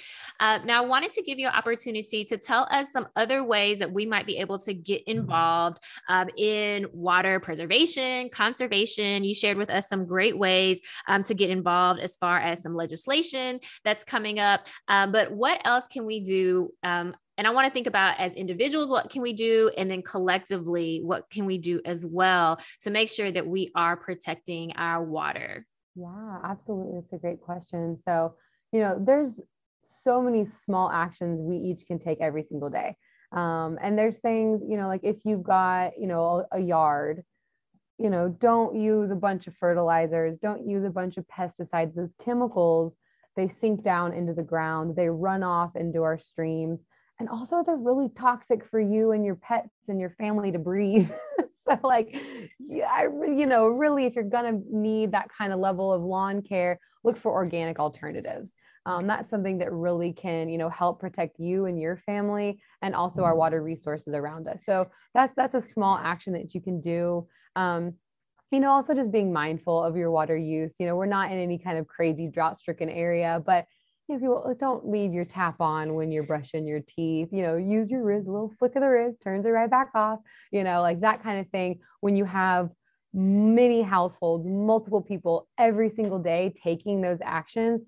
[0.42, 3.80] Uh, now, I wanted to give you an opportunity to tell us some other ways
[3.80, 5.20] that we might be able to get mm-hmm.
[5.20, 5.78] involved
[6.10, 9.24] um, in water preservation, conservation.
[9.24, 12.76] You shared with us some great ways um, to get involved as far as some
[12.76, 14.68] legislation that's coming up.
[14.90, 18.34] Um, but what else can we do um, and I want to think about as
[18.34, 19.70] individuals, what can we do?
[19.78, 23.98] And then collectively, what can we do as well to make sure that we are
[23.98, 25.66] protecting our water?
[25.96, 27.00] Yeah, absolutely.
[27.00, 27.98] It's a great question.
[28.06, 28.36] So,
[28.72, 29.42] you know, there's
[29.84, 32.98] so many small actions we each can take every single day.
[33.32, 37.24] Um, and there's things, you know, like if you've got, you know, a, a yard,
[37.98, 41.96] you know, don't use a bunch of fertilizers, don't use a bunch of pesticides.
[41.96, 42.96] Those chemicals,
[43.36, 46.80] they sink down into the ground, they run off into our streams
[47.20, 51.10] and also they're really toxic for you and your pets and your family to breathe.
[51.68, 52.16] So like
[52.60, 56.44] yeah, I, you know really if you're gonna need that kind of level of lawn
[56.44, 58.54] care look for organic alternatives.
[58.86, 62.94] Um, that's something that really can you know help protect you and your family and
[62.94, 64.64] also our water resources around us.
[64.64, 67.28] So that's that's a small action that you can do.
[67.56, 67.96] Um,
[68.52, 70.72] you know also just being mindful of your water use.
[70.78, 73.66] You know we're not in any kind of crazy drought stricken area but
[74.08, 77.30] you know, people don't leave your tap on when you're brushing your teeth.
[77.32, 79.90] You know, use your wrist, a little flick of the wrist, turns it right back
[79.96, 80.20] off.
[80.52, 81.80] You know, like that kind of thing.
[82.02, 82.70] When you have
[83.14, 87.82] many households, multiple people every single day taking those actions,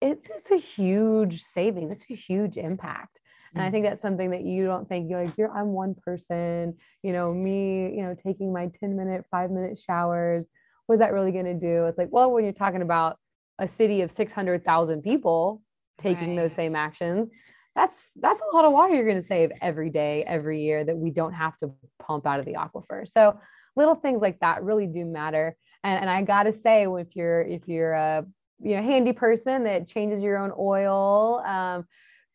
[0.00, 1.90] it's, it's a huge saving.
[1.90, 3.18] It's a huge impact.
[3.54, 3.72] And I mm.
[3.72, 7.32] think that's something that you don't think you're like, you're, I'm one person, you know,
[7.32, 10.44] me, you know, taking my 10 minute, five minute showers.
[10.86, 11.86] What's that really going to do?
[11.86, 13.18] It's like, well, when you're talking about
[13.58, 15.62] a city of 600,000 people
[16.00, 16.48] taking right.
[16.48, 17.28] those same actions,
[17.74, 20.96] that's that's a lot of water you're going to save every day, every year that
[20.96, 23.06] we don't have to pump out of the aquifer.
[23.12, 23.38] So
[23.76, 25.56] little things like that really do matter.
[25.84, 28.26] And, and I got to say, if you're if you're a
[28.60, 31.86] you know handy person that changes your own oil, um,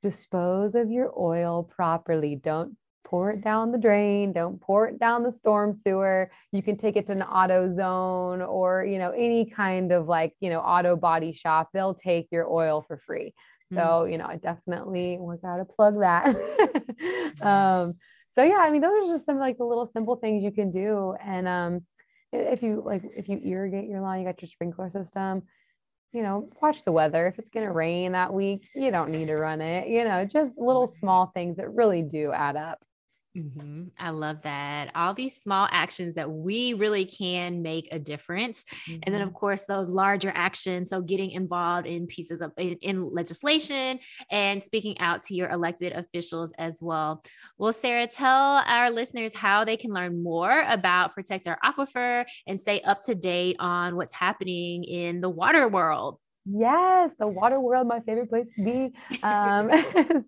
[0.04, 2.36] dispose of your oil properly.
[2.36, 2.76] Don't
[3.12, 6.96] pour it down the drain don't pour it down the storm sewer you can take
[6.96, 11.34] it to an AutoZone or you know any kind of like you know auto body
[11.34, 13.34] shop they'll take your oil for free
[13.74, 14.12] so mm.
[14.12, 16.28] you know i definitely we gotta plug that
[17.42, 17.96] um
[18.34, 20.72] so yeah i mean those are just some like the little simple things you can
[20.72, 21.82] do and um
[22.32, 25.44] if you like if you irrigate your lawn you got your sprinkler system
[26.14, 27.28] you know, watch the weather.
[27.28, 29.88] If it's going to rain that week, you don't need to run it.
[29.88, 32.84] You know, just little small things that really do add up.
[33.38, 33.84] Mm-hmm.
[33.98, 34.92] I love that.
[34.94, 38.66] All these small actions that we really can make a difference.
[38.90, 39.00] Mm-hmm.
[39.04, 39.38] And then, of mm-hmm.
[39.38, 40.90] course, those larger actions.
[40.90, 44.00] So, getting involved in pieces of in, in, legislation
[44.32, 47.24] and speaking out to your elected officials as well.
[47.58, 52.60] Well, Sarah, tell our listeners how they can learn more about Protect Our Aquifer and
[52.60, 56.20] stay up to date on what's happening in the water world.
[56.46, 58.94] Yes, the water world, my favorite place to be.
[59.22, 59.70] Um,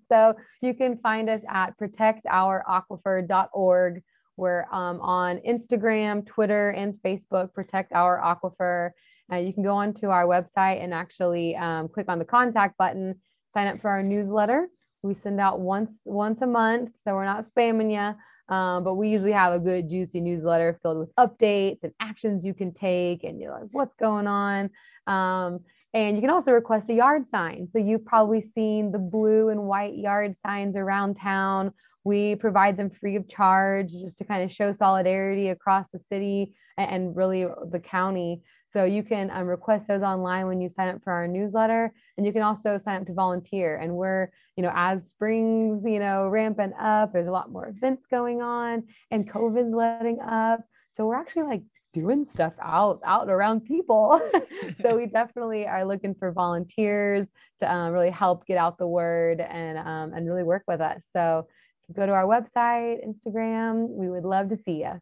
[0.09, 4.03] so you can find us at protectouraquifer.org.
[4.35, 8.89] We're um, on Instagram, Twitter, and Facebook, Protect Our Aquifer.
[9.31, 13.15] Uh, you can go onto our website and actually um, click on the contact button,
[13.53, 14.67] sign up for our newsletter.
[15.01, 18.15] We send out once once a month, so we're not spamming you.
[18.53, 22.53] Um, but we usually have a good, juicy newsletter filled with updates and actions you
[22.53, 24.69] can take, and you're like, what's going on?
[25.07, 25.59] Um,
[25.93, 27.67] and you can also request a yard sign.
[27.71, 31.71] So you've probably seen the blue and white yard signs around town.
[32.03, 36.55] We provide them free of charge just to kind of show solidarity across the city
[36.77, 38.41] and really the county.
[38.73, 42.25] So you can um, request those online when you sign up for our newsletter, and
[42.25, 43.77] you can also sign up to volunteer.
[43.77, 48.07] And we're, you know, as spring's, you know, ramping up, there's a lot more events
[48.09, 50.61] going on, and COVID's letting up.
[50.97, 51.61] So we're actually like
[51.93, 54.21] doing stuff out out around people
[54.81, 57.27] so we definitely are looking for volunteers
[57.61, 61.01] to um, really help get out the word and um, and really work with us
[61.13, 61.47] so
[61.95, 64.99] go to our website instagram we would love to see you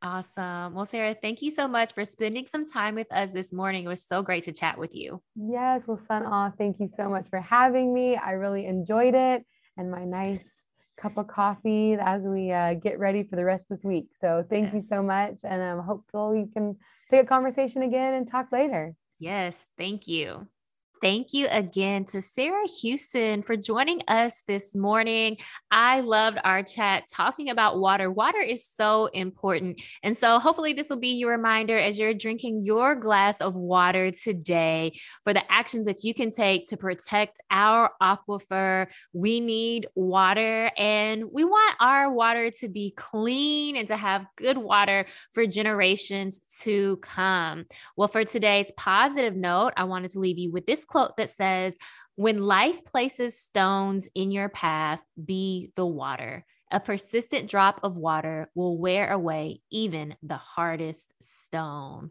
[0.00, 0.74] Awesome.
[0.74, 3.84] Well, Sarah, thank you so much for spending some time with us this morning.
[3.84, 5.20] It was so great to chat with you.
[5.34, 5.82] Yes.
[5.88, 8.16] Well, Sun thank you so much for having me.
[8.16, 9.44] I really enjoyed it
[9.76, 10.44] and my nice
[11.00, 14.08] cup of coffee as we uh, get ready for the rest of this week.
[14.20, 14.74] So thank yes.
[14.74, 15.36] you so much.
[15.44, 16.76] And I'm hopeful we can
[17.10, 18.94] pick a conversation again and talk later.
[19.18, 19.66] Yes.
[19.76, 20.46] Thank you.
[21.00, 25.36] Thank you again to Sarah Houston for joining us this morning.
[25.70, 28.10] I loved our chat talking about water.
[28.10, 29.80] Water is so important.
[30.02, 34.10] And so, hopefully, this will be your reminder as you're drinking your glass of water
[34.10, 38.88] today for the actions that you can take to protect our aquifer.
[39.12, 44.58] We need water and we want our water to be clean and to have good
[44.58, 47.66] water for generations to come.
[47.96, 51.78] Well, for today's positive note, I wanted to leave you with this quote that says,
[52.16, 56.44] When life places stones in your path, be the water.
[56.70, 62.10] A persistent drop of water will wear away even the hardest stone.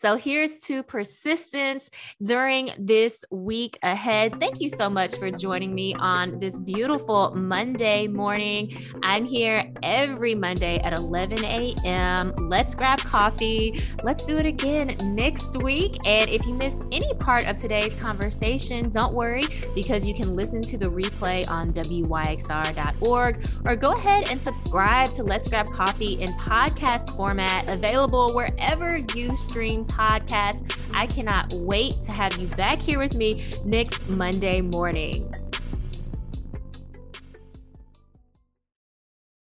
[0.00, 1.90] So here's to persistence
[2.22, 4.38] during this week ahead.
[4.38, 8.92] Thank you so much for joining me on this beautiful Monday morning.
[9.02, 12.32] I'm here every Monday at 11 a.m.
[12.36, 13.82] Let's grab coffee.
[14.04, 15.96] Let's do it again next week.
[16.06, 19.42] And if you missed any part of today's conversation, don't worry
[19.74, 25.24] because you can listen to the replay on WYXR.org or go ahead and subscribe to
[25.24, 30.76] Let's Grab Coffee in podcast format, available wherever you stream podcast.
[30.94, 35.32] I cannot wait to have you back here with me next Monday morning.